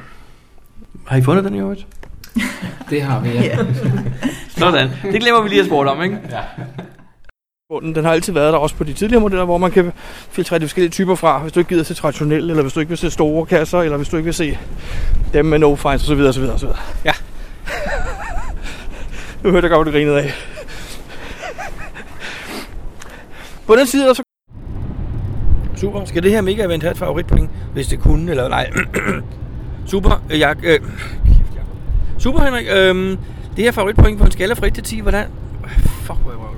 [1.07, 1.87] Har I fundet den i øvrigt?
[2.89, 3.43] Det har vi, ja.
[3.43, 3.57] Ja.
[4.57, 4.89] Sådan.
[5.03, 6.19] Det glemmer vi lige at spørge om, ikke?
[6.29, 6.41] ja.
[7.69, 9.91] Bunden, den har altid været der, også på de tidligere modeller, hvor man kan
[10.29, 12.89] filtrere de forskellige typer fra, hvis du ikke gider se traditionelle, eller hvis du ikke
[12.89, 14.57] vil se store kasser, eller hvis du ikke vil se
[15.33, 16.19] dem med no fines osv.
[16.19, 16.67] osv., osv.
[17.05, 17.11] Ja.
[19.43, 20.31] nu hørte jeg godt, du grinede af.
[23.67, 24.23] På den side er så...
[25.75, 26.05] Super.
[26.05, 28.71] Skal det her mega event have et favoritpoint, hvis det kunne, eller nej?
[29.91, 30.23] Super.
[30.29, 30.79] Jeg, øh,
[32.17, 32.67] Super, Henrik.
[32.69, 33.17] Øh,
[33.55, 35.27] det her favoritpoint på en skala fra 1 til 10, hvordan...
[35.67, 36.54] Fuck, hvor røvler.